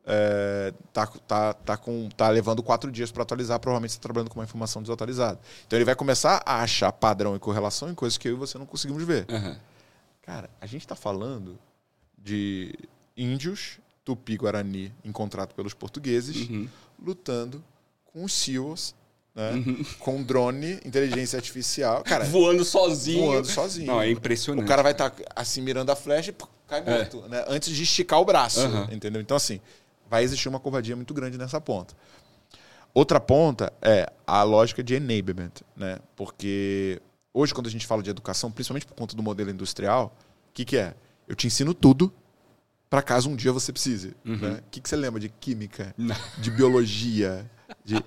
[0.06, 4.40] é, tá, tá, tá, com, tá levando quatro dias para atualizar, provavelmente está trabalhando com
[4.40, 5.40] uma informação desatualizada.
[5.66, 8.58] Então ele vai começar a achar padrão e correlação em coisas que eu e você
[8.58, 9.26] não conseguimos ver.
[9.30, 9.56] Uhum.
[10.22, 11.58] Cara, a gente está falando
[12.18, 12.74] de
[13.16, 16.68] índios tupi-guarani encontrado pelos portugueses uhum.
[17.00, 17.64] lutando
[18.06, 18.94] com os SEALs
[19.36, 19.52] né?
[19.52, 19.86] Uhum.
[20.00, 22.04] Com drone, inteligência artificial.
[22.04, 23.26] Cara, voando sozinho.
[23.26, 23.88] Voando sozinho.
[23.88, 24.64] Não, é impressionante.
[24.64, 26.36] O cara vai estar tá, assim mirando a flecha e
[26.68, 26.98] cai é.
[26.98, 27.30] morto, é.
[27.30, 27.46] né?
[27.48, 28.88] Antes de esticar o braço, uhum.
[28.92, 29.22] entendeu?
[29.22, 29.60] Então assim,
[30.14, 31.96] vai existir uma covardia muito grande nessa ponta.
[32.94, 35.98] Outra ponta é a lógica de enablement, né?
[36.16, 37.02] Porque
[37.34, 40.16] hoje, quando a gente fala de educação, principalmente por conta do modelo industrial,
[40.50, 40.94] o que, que é?
[41.28, 42.14] Eu te ensino tudo
[42.92, 44.16] para caso um dia você precise.
[44.24, 44.38] Uhum.
[44.38, 44.62] Né?
[44.68, 46.16] O que, que você lembra de química, Não.
[46.38, 47.50] de biologia?
[47.84, 47.96] De...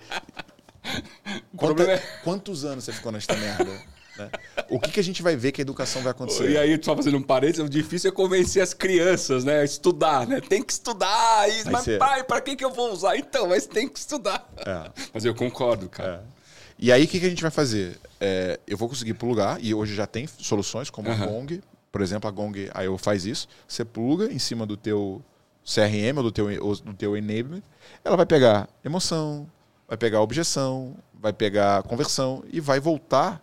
[1.52, 3.82] O Quanta- é- Quantos anos você ficou nesta merda?
[4.18, 4.30] Né?
[4.70, 6.50] O que, que a gente vai ver que a educação vai acontecer?
[6.50, 9.60] E aí, só fazendo um parênteses, o difícil é convencer as crianças, né?
[9.60, 10.40] a Estudar, né?
[10.40, 11.48] Tem que estudar.
[11.48, 13.16] E, mas, você- pai, pra que, que eu vou usar?
[13.16, 14.48] Então, mas tem que estudar.
[14.58, 14.90] É.
[15.12, 16.24] Mas eu concordo, cara.
[16.32, 16.36] É.
[16.78, 17.98] E aí, o que, que a gente vai fazer?
[18.20, 21.26] É, eu vou conseguir plugar, e hoje já tem soluções como a Aham.
[21.26, 21.62] Gong.
[21.90, 23.48] Por exemplo, a Gong IO faz isso.
[23.66, 25.22] Você pluga em cima do teu
[25.64, 27.62] CRM ou do teu, ou do teu enablement.
[28.04, 29.48] Ela vai pegar emoção,
[29.88, 33.42] vai pegar objeção, vai pegar conversão e vai voltar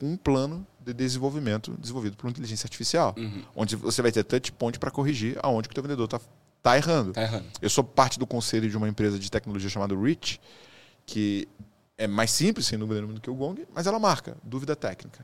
[0.00, 3.14] com um plano de desenvolvimento desenvolvido por inteligência artificial.
[3.18, 3.42] Uhum.
[3.54, 6.18] Onde você vai ter touch point para corrigir aonde que o teu vendedor está
[6.62, 7.12] tá errando.
[7.12, 7.44] Tá errando.
[7.60, 10.40] Eu sou parte do conselho de uma empresa de tecnologia chamada Reach,
[11.04, 11.46] que
[11.98, 15.22] é mais simples, sem dúvida nenhuma, do que o Gong, mas ela marca dúvida técnica,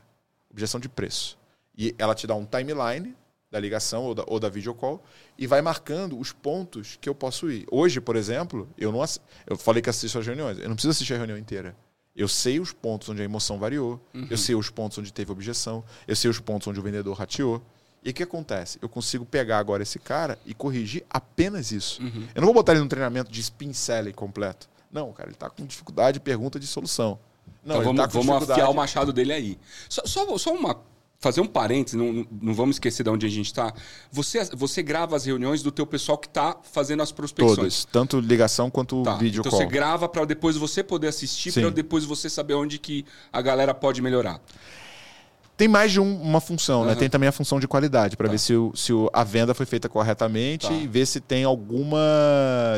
[0.51, 1.39] objeção de preço.
[1.75, 3.15] E ela te dá um timeline
[3.49, 5.03] da ligação ou da, ou da video call
[5.37, 7.65] e vai marcando os pontos que eu posso ir.
[7.71, 9.03] Hoje, por exemplo, eu não
[9.47, 11.75] eu falei que assisto as reuniões, eu não preciso assistir a reunião inteira.
[12.17, 15.83] Eu sei os pontos onde a emoção variou, eu sei os pontos onde teve objeção,
[16.07, 17.61] eu sei os pontos onde o vendedor rateou.
[18.03, 18.79] E o que acontece?
[18.81, 22.01] Eu consigo pegar agora esse cara e corrigir apenas isso.
[22.33, 24.67] Eu não vou botar ele num treinamento de spin selling completo.
[24.91, 27.19] Não, cara, ele está com dificuldade, pergunta de solução.
[27.63, 29.59] Não, então ele vamos, tá com vamos afiar o machado dele aí.
[29.89, 30.79] Só, só, só uma.
[31.19, 33.73] Fazer um parênteses, não, não- vamos esquecer de onde a gente está.
[34.11, 37.55] Você, você grava as reuniões do teu pessoal que está fazendo as prospecções.
[37.57, 39.61] Todos, tanto ligação quanto Tá, vídeo então call.
[39.61, 43.03] você grava para depois você poder assistir, para depois você saber onde que
[43.33, 44.39] a galera pode melhorar.
[45.57, 46.91] Tem mais de um- uma função, né?
[46.91, 46.99] Aham.
[46.99, 48.31] Tem também a função de qualidade, para Tá.
[48.31, 50.73] ver se, o- se o- a venda foi feita corretamente Tá.
[50.73, 51.97] e ver se tem alguma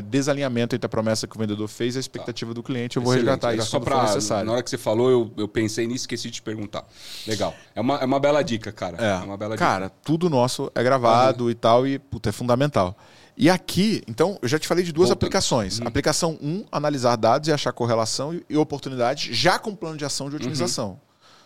[0.06, 2.98] desalinhamento entre a promessa que o vendedor fez e a expectativa do cliente.
[2.98, 3.28] Eu vou Excelente.
[3.32, 4.46] resgatar Era isso só pra, necessário.
[4.46, 6.86] Na hora que você falou, eu, eu pensei nisso e esqueci de te perguntar.
[7.28, 7.54] Legal.
[7.76, 8.98] É uma, é uma bela dica, cara.
[8.98, 12.96] É, uma bela Cara, tudo nosso é gravado e tal, e puta, é fundamental.
[13.36, 15.24] E aqui, então, eu já te falei de duas Voltando.
[15.28, 15.80] aplicações.
[15.82, 20.04] Aplicação 1, um, analisar dados e achar correlação e, e oportunidades, já com plano de
[20.06, 21.00] ação de otimização.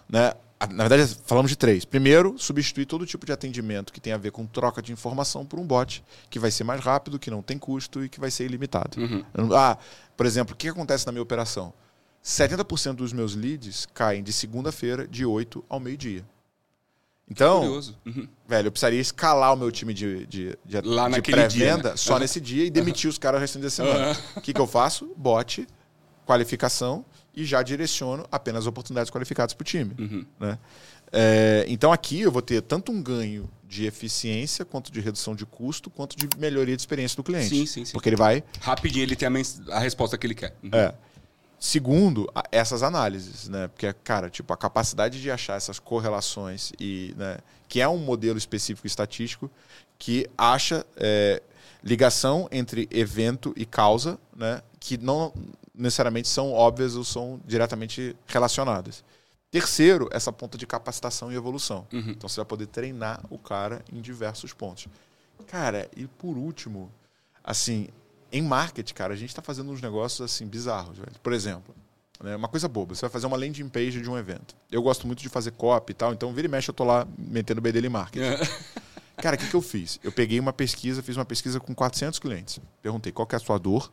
[0.10, 0.34] Né?
[0.68, 1.86] Na verdade, falamos de três.
[1.86, 5.60] Primeiro, substituir todo tipo de atendimento que tem a ver com troca de informação por
[5.60, 8.46] um bot, que vai ser mais rápido, que não tem custo e que vai ser
[8.46, 9.00] ilimitado.
[9.00, 9.24] Uhum.
[9.56, 9.78] Ah,
[10.16, 11.74] por exemplo, o que acontece na minha operação?
[12.24, 16.24] 70% dos meus leads caem de segunda-feira, de 8 ao meio-dia.
[17.30, 17.82] Então.
[18.06, 18.28] Uhum.
[18.48, 21.98] velho, eu precisaria escalar o meu time de, de, de, de pré-venda né?
[21.98, 22.20] só Aham.
[22.20, 24.18] nesse dia e demitir os caras o restante da semana.
[24.36, 25.12] O que, que eu faço?
[25.18, 25.68] Bot,
[26.26, 27.06] qualificação
[27.36, 29.96] e já direciono apenas oportunidades qualificadas para o time.
[29.98, 30.26] Uhum.
[30.40, 30.58] Né?
[31.12, 35.46] É, então aqui eu vou ter tanto um ganho de eficiência, quanto de redução de
[35.46, 37.50] custo, quanto de melhoria de experiência do cliente.
[37.50, 37.94] Sim, sim, sim.
[37.94, 40.56] Porque ele vai Rapidinho ele tem a, mens- a resposta que ele quer.
[40.64, 40.70] Uhum.
[40.74, 40.94] é.
[41.60, 43.70] Segundo, essas análises, né?
[43.70, 47.38] Porque, cara, tipo, a capacidade de achar essas correlações e, né,
[47.70, 49.50] que é um modelo específico estatístico
[49.98, 51.42] que acha é,
[51.82, 54.62] ligação entre evento e causa, né?
[54.78, 55.32] Que não
[55.74, 59.04] necessariamente são óbvias ou são diretamente relacionadas.
[59.50, 61.88] Terceiro, essa ponta de capacitação e evolução.
[61.94, 62.10] Uhum.
[62.10, 64.88] Então você vai poder treinar o cara em diversos pontos.
[65.48, 66.92] Cara, e por último,
[67.44, 67.88] assim,
[68.32, 71.12] em marketing, cara, a gente está fazendo uns negócios assim bizarros, velho.
[71.22, 71.76] Por exemplo,
[72.24, 74.56] né, uma coisa boba, você vai fazer uma landing page de um evento.
[74.72, 77.08] Eu gosto muito de fazer copy e tal, então vira e mexe eu tô lá
[77.18, 78.26] metendo o BDL em marketing.
[79.18, 80.00] Cara, o que, que eu fiz?
[80.04, 82.60] Eu peguei uma pesquisa, fiz uma pesquisa com 400 clientes.
[82.82, 83.92] Perguntei qual que é a sua dor,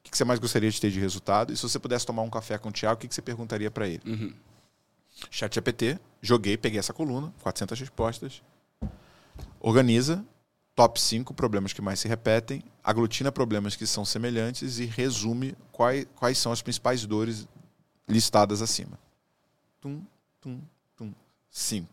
[0.00, 2.30] o que, você mais gostaria de ter de resultado, e se você pudesse tomar um
[2.30, 4.02] café com o Thiago, o que, que você perguntaria para ele?
[4.04, 4.34] Uhum.
[5.30, 8.42] Chat GPT, joguei, peguei essa coluna, 400 respostas,
[9.60, 10.24] organiza
[10.74, 16.06] top 5 problemas que mais se repetem, aglutina problemas que são semelhantes e resume quais,
[16.16, 17.46] quais são as principais dores
[18.08, 18.98] listadas acima.
[19.80, 20.02] Tum,
[20.40, 20.60] tum,
[20.96, 21.12] tum.
[21.50, 21.86] 5.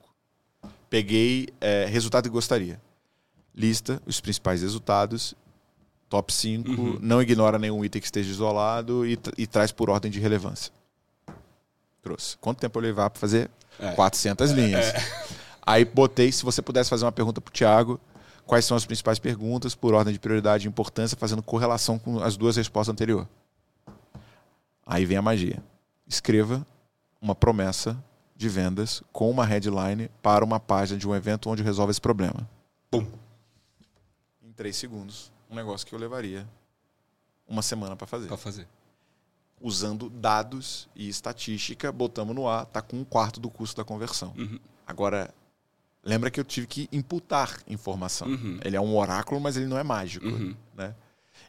[0.90, 2.82] Peguei é, resultado que gostaria.
[3.54, 5.36] Lista os principais resultados,
[6.10, 6.98] top 5, Uhum.
[7.02, 10.72] não ignora nenhum item que esteja isolado e, e traz por ordem de relevância.
[12.02, 12.38] Trouxe.
[12.38, 13.50] Quanto tempo eu levar para fazer?
[13.80, 13.92] É.
[13.92, 14.86] 400 linhas.
[15.62, 18.00] Aí botei, se você pudesse fazer uma pergunta para o Thiago,
[18.46, 22.38] quais são as principais perguntas por ordem de prioridade e importância, fazendo correlação com as
[22.38, 23.28] duas respostas anteriores.
[24.86, 25.62] Aí vem a magia.
[26.08, 26.66] Escreva
[27.22, 28.02] uma promessa
[28.36, 32.48] de vendas com uma headline para uma página de um evento onde resolve esse problema.
[32.90, 33.06] Pum.
[34.42, 35.30] Em três segundos.
[35.50, 36.48] Um negócio que eu levaria
[37.48, 38.28] uma semana para fazer.
[38.28, 38.68] Pra fazer.
[39.60, 44.34] Usando dados e estatística, botamos no ar, tá com um quarto do custo da conversão.
[44.38, 44.60] Uhum.
[44.86, 45.34] Agora,
[46.04, 48.28] lembra que eu tive que imputar informação.
[48.28, 48.60] Uhum.
[48.64, 50.28] Ele é um oráculo, mas ele não é mágico.
[50.28, 50.56] Uhum.
[50.76, 50.94] Né?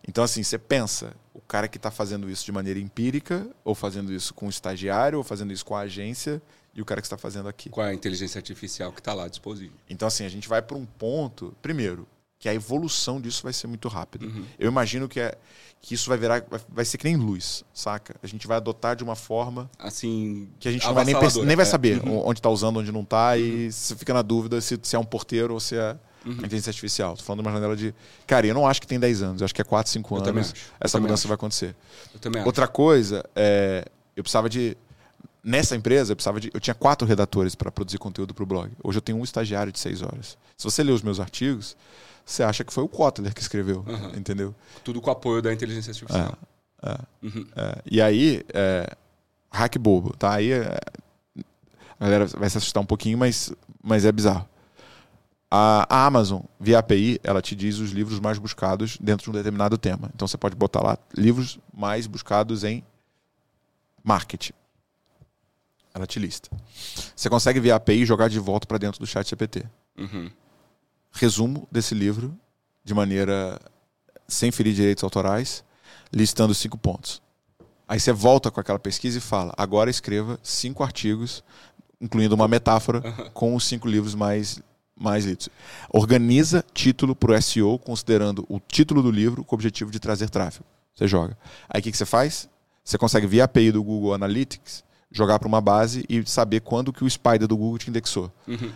[0.07, 4.12] Então, assim, você pensa, o cara que está fazendo isso de maneira empírica, ou fazendo
[4.12, 6.40] isso com o estagiário, ou fazendo isso com a agência,
[6.74, 7.70] e o cara que está fazendo aqui.
[7.76, 9.76] É a inteligência artificial que está lá disponível?
[9.90, 11.55] Então, assim, a gente vai para um ponto.
[11.61, 12.07] Primeiro,
[12.39, 14.24] que a evolução disso vai ser muito rápida.
[14.59, 15.36] Eu imagino que, é,
[15.82, 18.14] que isso vai virar, vai, vai ser que nem luz, saca?
[18.22, 20.49] A gente vai adotar de uma forma Assim.
[20.61, 21.14] que a gente não vai nem,
[21.45, 21.68] nem vai É.
[21.68, 24.99] saber onde está usando, onde não está, e você fica na dúvida se, se é
[24.99, 27.16] um porteiro ou se é a inteligência artificial.
[27.16, 27.93] Tô falando de uma janela de.
[28.26, 30.22] Cara, eu não acho que tem 10 anos, eu acho que é 4, 5 Eu
[30.24, 30.55] anos.
[30.78, 31.28] Essa mudança acho.
[31.28, 31.74] vai acontecer.
[32.14, 32.47] Eu também acho.
[32.49, 33.84] Outra coisa, é,
[34.16, 34.76] eu precisava de.
[35.43, 36.51] Nessa empresa, eu precisava de.
[36.53, 38.70] Eu tinha quatro redatores para produzir conteúdo para o blog.
[38.82, 40.36] Hoje eu tenho um estagiário de seis horas.
[40.57, 41.76] Se você ler os meus artigos,
[42.29, 43.83] você acha que foi o Kotler que escreveu,
[44.14, 44.55] entendeu?
[44.85, 46.37] Tudo com o apoio da inteligência artificial.
[47.22, 47.47] Uhum.
[47.57, 48.95] É, e aí, é,
[49.51, 50.35] hack bobo, tá?
[50.35, 50.79] Aí é,
[51.99, 53.51] a galera vai se assustar um pouquinho, mas,
[53.83, 54.47] mas é bizarro.
[55.51, 59.33] A, a Amazon, via API, ela te diz os livros mais buscados dentro de um
[59.33, 60.11] determinado tema.
[60.14, 62.85] Então você pode botar lá livros mais buscados em
[64.05, 64.53] marketing.
[65.95, 66.51] Ela te lista.
[67.16, 69.64] Você consegue via API jogar de volta para dentro do chat GPT.
[69.97, 70.31] Uhum.
[71.18, 72.32] Resumo desse livro
[72.84, 73.60] de maneira
[74.28, 75.64] sem ferir direitos autorais,
[76.12, 77.20] listando cinco pontos.
[77.88, 81.42] Aí você volta com aquela pesquisa e fala: agora escreva cinco artigos,
[82.00, 83.00] incluindo uma metáfora,
[83.34, 84.62] com os cinco livros mais,
[84.94, 85.48] mais lidos.
[85.90, 90.30] Organiza título para o SEO, considerando o título do livro com o objetivo de trazer
[90.30, 90.66] tráfego.
[90.94, 91.36] Você joga.
[91.68, 92.48] Aí o que, que você faz?
[92.84, 97.02] Você consegue, via API do Google Analytics, jogar para uma base e saber quando que
[97.02, 98.32] o Spider do Google te indexou.
[98.46, 98.70] Uhum.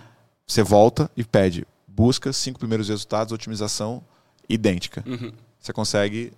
[0.44, 1.64] Você volta e pede
[1.94, 4.02] busca, cinco primeiros resultados, otimização
[4.48, 5.04] idêntica.
[5.06, 5.32] Uhum.
[5.58, 6.32] Você consegue,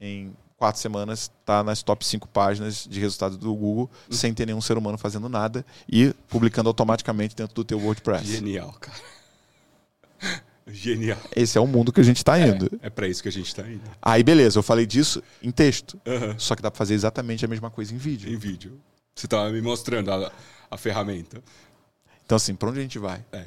[0.00, 4.60] em quatro semanas, estar nas top cinco páginas de resultados do Google sem ter nenhum
[4.60, 8.26] ser humano fazendo nada e publicando automaticamente dentro do teu WordPress.
[8.26, 8.98] Genial, cara.
[10.70, 11.18] Genial.
[11.34, 12.68] Esse é o mundo que a gente está indo.
[12.82, 13.80] É pra isso que a gente tá indo.
[14.02, 15.98] Aí, beleza, eu falei disso em texto.
[16.04, 16.38] Uhum.
[16.38, 18.30] Só que dá para fazer exatamente a mesma coisa em vídeo.
[18.30, 18.78] Em vídeo.
[19.14, 20.30] Você tava me mostrando a,
[20.70, 21.42] a ferramenta.
[22.26, 23.24] Então, assim, para onde a gente vai?
[23.32, 23.46] É.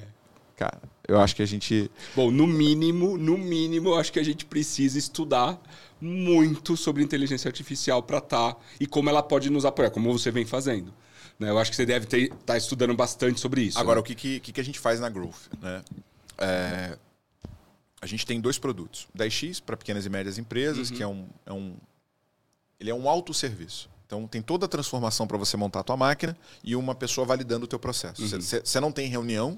[0.62, 1.90] Cara, eu acho que a gente.
[2.16, 5.60] Bom, no mínimo, no mínimo, eu acho que a gente precisa estudar
[6.00, 10.46] muito sobre inteligência artificial para estar e como ela pode nos apoiar, como você vem
[10.46, 10.94] fazendo.
[11.40, 11.50] Né?
[11.50, 13.80] Eu acho que você deve estar estudando bastante sobre isso.
[13.80, 14.02] Agora, né?
[14.02, 15.50] o que, que, que a gente faz na Growth?
[15.60, 15.84] Né?
[16.38, 16.96] É,
[18.00, 19.08] a gente tem dois produtos.
[19.18, 21.76] 10x para pequenas e médias empresas, que é um, é um.
[22.80, 23.90] Ele é um autosserviço.
[24.06, 27.66] Então tem toda a transformação para você montar a tua máquina e uma pessoa validando
[27.66, 28.22] o teu processo.
[28.28, 29.58] Você você não tem reunião,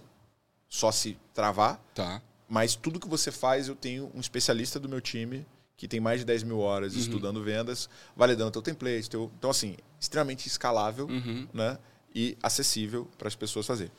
[0.76, 2.20] só se travar, Tá.
[2.50, 5.46] mas tudo que você faz, eu tenho um especialista do meu time
[5.78, 9.08] que tem mais de 10 mil horas estudando vendas, validando teu template.
[9.10, 9.32] Teu...
[9.38, 11.48] Então, assim, extremamente escalável Uhum.
[11.54, 11.78] né?
[12.16, 13.92] e acessível para as pessoas fazer.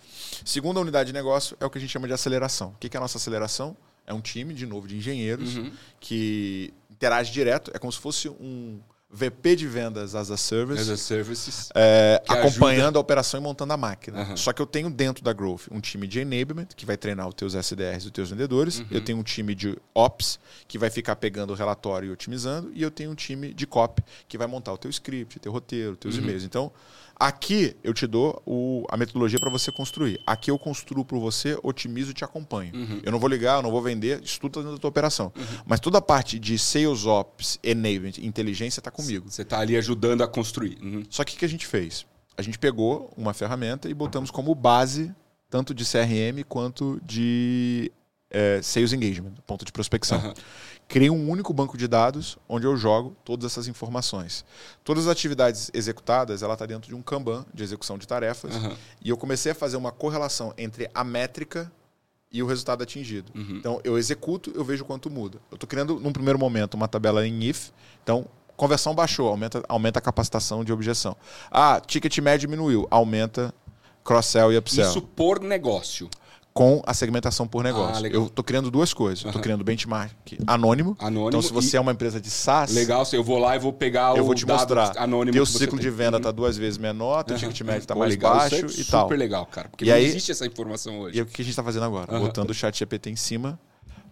[0.44, 2.70] Segunda unidade de negócio é o que a gente chama de aceleração.
[2.70, 3.76] O que que é a nossa aceleração?
[4.06, 5.72] É um time, de novo, de engenheiros Uhum.
[6.00, 7.70] que interage direto.
[7.74, 8.80] É como se fosse um
[9.14, 10.82] VP de vendas as a service.
[10.82, 11.68] As a services.
[11.74, 14.22] É, acompanhando a operação e montando a máquina.
[14.22, 14.36] Aham.
[14.36, 17.34] Só que eu tenho dentro da Growth um time de enablement, que vai treinar os
[17.34, 18.80] teus SDRs e os teus vendedores.
[18.80, 18.86] Uhum.
[18.90, 22.72] Eu tenho um time de ops, que vai ficar pegando o relatório e otimizando.
[22.74, 25.94] E eu tenho um time de copy, que vai montar o teu script, teu roteiro,
[25.96, 26.22] teus Uhum.
[26.22, 26.42] e-mails.
[26.42, 26.72] Então,
[27.18, 30.20] aqui eu te dou o- a metodologia para você construir.
[30.26, 32.74] Aqui eu construo para você, otimizo e te acompanho.
[32.74, 33.00] Uhum.
[33.02, 35.32] Eu não vou ligar, eu não vou vender, isso tudo tá dentro da tua operação.
[35.66, 39.30] Mas toda a parte de sales ops, enablement, inteligência está comigo.
[39.30, 40.78] Você tá ali ajudando a construir.
[40.82, 41.02] Uhum.
[41.10, 42.04] Só que o que a gente fez?
[42.36, 45.14] A gente pegou uma ferramenta e botamos como base
[45.48, 47.92] tanto de CRM quanto de
[48.30, 50.34] eh, Sales Engagement, ponto de prospecção.
[50.86, 54.44] Criei um único banco de dados onde eu jogo todas essas informações.
[54.84, 58.54] Todas as atividades executadas, ela está dentro de um Kanban de execução de tarefas.
[58.54, 58.76] Aham.
[59.02, 61.72] E eu comecei a fazer uma correlação entre a métrica
[62.30, 63.30] e o resultado atingido.
[63.34, 65.38] Então, eu executo, eu vejo quanto muda.
[65.52, 67.70] Eu estou criando, num primeiro momento, uma tabela em if.
[68.02, 68.26] Então,
[68.56, 71.16] conversão baixou, aumenta, aumenta a capacitação de objeção.
[71.48, 73.54] Ah, ticket médio diminuiu, aumenta
[74.02, 74.90] cross-sell e upsell.
[74.90, 76.10] Isso por negócio.
[76.56, 78.06] Com a segmentação por negócio.
[78.06, 79.24] Ah, eu estou criando duas coisas.
[79.24, 80.12] Eu Estou criando benchmark
[80.46, 80.96] anônimo.
[81.00, 83.58] Anônimo Então, se você e- é uma empresa de SaaS, Legal, eu vou lá e
[83.58, 84.96] vou pegar eu o vou te mostrar.
[84.96, 86.16] anônimo Teu ciclo de venda Uhum.
[86.18, 88.90] está duas vezes menor, teu ticket médio está mais legal, baixo isso é e super
[88.92, 89.08] tal.
[89.10, 89.68] legal, cara.
[89.68, 91.18] Porque E não aí- existe essa informação hoje.
[91.18, 92.16] E o que a gente está fazendo agora?
[92.20, 93.58] Botando o chat GPT em cima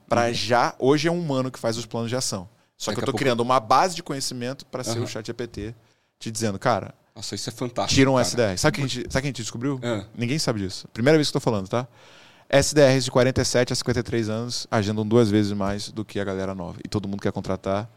[0.09, 0.74] para já.
[0.80, 2.49] Hoje é um humano que faz os planos de ação.
[2.76, 5.24] Só Daqui que eu estou pouco- criando uma base de conhecimento para ser o chat
[5.24, 5.76] GPT
[6.18, 7.95] te dizendo, cara, Nossa, isso é fantástico.
[7.95, 8.26] tira um cara.
[8.26, 8.59] SDR.
[8.59, 9.78] Sabe o que, a gente- sabe que a gente descobriu?
[9.80, 10.05] Ah.
[10.12, 10.88] Ninguém sabe disso.
[10.93, 11.86] Primeira vez que eu estou falando, tá?
[12.53, 16.78] SDRs de 47 a 53 anos agendam duas vezes mais do que a galera nova.
[16.84, 17.88] E todo mundo quer contratar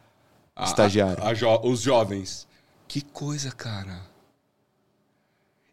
[0.56, 1.22] A- estagiário.
[1.22, 2.48] a- a jo- os jovens.
[2.88, 4.00] Que coisa, cara.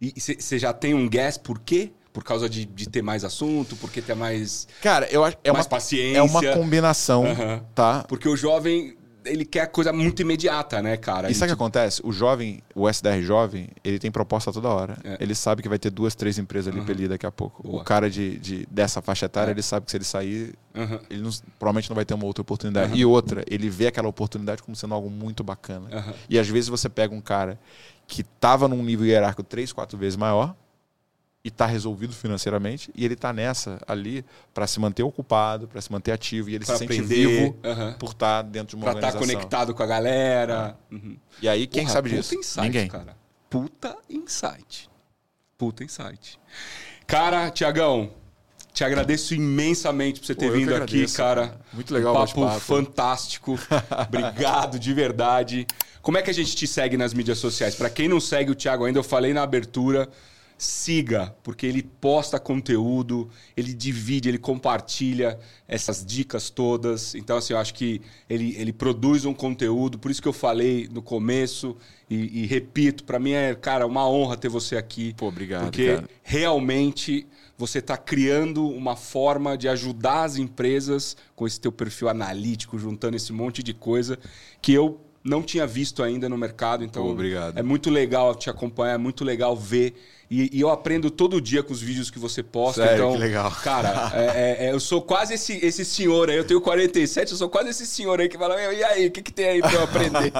[0.00, 1.92] E você já tem um guess por quê?
[2.12, 4.66] Por causa de, de ter mais assunto, porque ter mais.
[4.82, 6.18] Cara, eu acho é Mais uma paciência.
[6.18, 7.64] é uma combinação, Aham.
[7.74, 8.04] tá?
[8.08, 11.30] Porque o jovem ele quer coisa muito imediata, né, cara?
[11.30, 12.00] E sabe o que acontece?
[12.04, 14.96] O jovem, o SDR jovem, ele tem proposta toda hora.
[15.04, 15.18] É.
[15.20, 16.90] Ele sabe que vai ter duas, três empresas ali uhum.
[16.90, 17.62] ele daqui a pouco.
[17.62, 17.82] Boa.
[17.82, 19.52] O cara de, de, dessa faixa etária, é.
[19.52, 20.98] ele sabe que se ele sair, uhum.
[21.10, 22.92] ele não, provavelmente não vai ter uma outra oportunidade.
[22.92, 22.98] Uhum.
[22.98, 25.88] E outra, ele vê aquela oportunidade como sendo algo muito bacana.
[26.28, 27.58] E às vezes você pega um cara
[28.06, 30.54] que tava num nível hierárquico três, quatro vezes maior,
[31.44, 34.24] e está resolvido financeiramente e ele está nessa ali
[34.54, 37.14] para se manter ocupado, para se manter ativo e ele pra se sente aprender.
[37.14, 37.92] vivo uhum.
[37.94, 39.20] por estar tá dentro de uma pra tá organização.
[39.20, 40.76] Para estar conectado com a galera.
[40.90, 41.16] Uhum.
[41.40, 42.34] E aí quem Porra, sabe puta disso?
[42.36, 42.88] Insight, Ninguém.
[42.88, 43.16] Cara.
[43.50, 44.88] Puta insight.
[45.58, 46.38] Puta insight.
[47.06, 48.10] Cara, Tiagão,
[48.72, 51.60] te agradeço imensamente por você ter Pô, vindo agradeço, aqui, cara.
[51.72, 53.58] Muito legal, um papo fantástico.
[54.08, 55.66] Obrigado de verdade.
[56.00, 57.74] Como é que a gente te segue nas mídias sociais?
[57.74, 60.08] Para quem não segue o Thiago ainda, eu falei na abertura
[60.62, 65.36] siga, porque ele posta conteúdo, ele divide, ele compartilha
[65.66, 67.16] essas dicas todas.
[67.16, 68.00] Então, assim, eu acho que
[68.30, 71.76] ele, ele produz um conteúdo, por isso que eu falei no começo
[72.08, 75.12] e, e repito, para mim é, cara, uma honra ter você aqui.
[75.14, 75.64] Pô, obrigado.
[75.64, 76.08] Porque cara.
[76.22, 77.26] realmente
[77.58, 83.16] você está criando uma forma de ajudar as empresas com esse teu perfil analítico, juntando
[83.16, 84.16] esse monte de coisa
[84.60, 86.84] que eu não tinha visto ainda no mercado.
[86.84, 87.58] Então, Pô, obrigado.
[87.58, 89.94] é muito legal te acompanhar, é muito legal ver
[90.32, 92.82] e, e, eu aprendo todo dia com os vídeos que você posta.
[92.82, 93.50] Sério, então, que legal.
[93.50, 96.38] Cara, é, é, é, eu sou quase esse, esse senhor aí.
[96.38, 99.20] Eu tenho 47, eu sou quase esse senhor aí que fala: e aí, o que,
[99.20, 100.32] que tem aí pra eu aprender?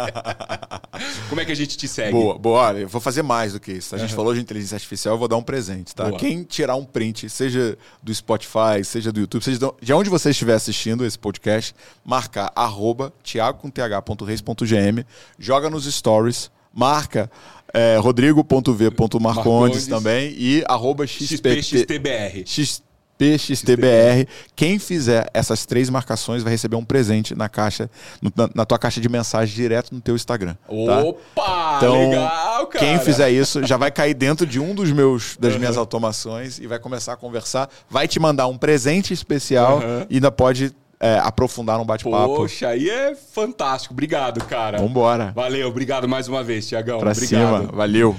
[1.28, 2.12] Como é que a gente te segue?
[2.12, 2.60] Boa, boa.
[2.60, 3.94] Olha, eu vou fazer mais do que isso.
[3.94, 4.16] A gente uhum.
[4.16, 6.06] falou de inteligência artificial, eu vou dar um presente, tá?
[6.06, 6.18] Boa.
[6.18, 10.54] Quem tirar um print, seja do Spotify, seja do YouTube, seja de onde você estiver
[10.54, 15.04] assistindo esse podcast, marcar arroba tiago.th.reis.gm,
[15.38, 17.30] joga nos stories, marca
[17.72, 22.44] é, rodrigo.v.marcondes também e arroba XPXTBR.
[22.46, 24.28] XPXTBR.
[24.54, 29.00] Quem fizer essas três marcações vai receber um presente na caixa, na, na tua caixa
[29.00, 30.54] de mensagem direto no teu Instagram.
[30.54, 31.02] Tá?
[31.02, 31.74] Opa!
[31.78, 32.84] Então, legal, cara.
[32.84, 35.60] Quem fizer isso já vai cair dentro de um dos meus das uhum.
[35.60, 37.70] minhas automações e vai começar a conversar.
[37.88, 40.06] Vai te mandar um presente especial uhum.
[40.10, 42.36] e ainda pode é, aprofundar um bate-papo.
[42.36, 43.92] Poxa, aí é fantástico.
[43.92, 44.78] Obrigado, cara.
[44.78, 45.32] Vambora.
[45.32, 47.00] Valeu, obrigado mais uma vez, Tiagão.
[47.00, 47.62] Pra obrigado.
[47.62, 48.16] cima, valeu.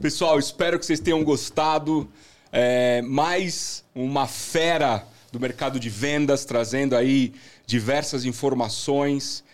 [0.00, 2.08] Pessoal, espero que vocês tenham gostado.
[2.50, 7.34] É, mais uma fera do mercado de vendas, trazendo aí
[7.66, 9.44] diversas informações.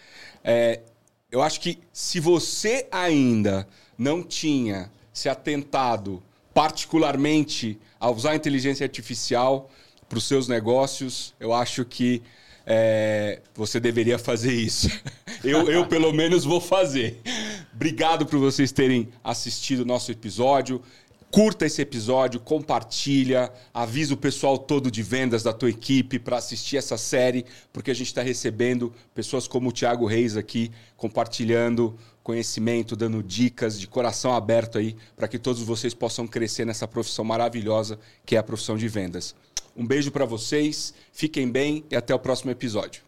[0.44, 0.78] É,
[1.32, 3.66] eu acho que se você ainda
[3.98, 6.22] não tinha se atentado
[6.54, 9.68] particularmente a usar a inteligência artificial
[10.08, 12.22] para os seus negócios, eu acho que
[12.70, 14.90] é, você deveria fazer isso.
[15.44, 17.20] Eu, eu, pelo menos, vou fazer.
[17.72, 20.82] Obrigado por vocês terem assistido o nosso episódio.
[21.30, 26.76] Curta esse episódio, compartilha, avisa o pessoal todo de vendas da tua equipe para assistir
[26.76, 31.96] essa série, porque a gente está recebendo pessoas como o Thiago Reis aqui, compartilhando
[32.28, 37.24] conhecimento, dando dicas de coração aberto aí para que todos vocês possam crescer nessa profissão
[37.24, 39.34] maravilhosa que é a profissão de vendas.
[39.74, 43.00] Um beijo para vocês, fiquem bem e até o próximo episódio.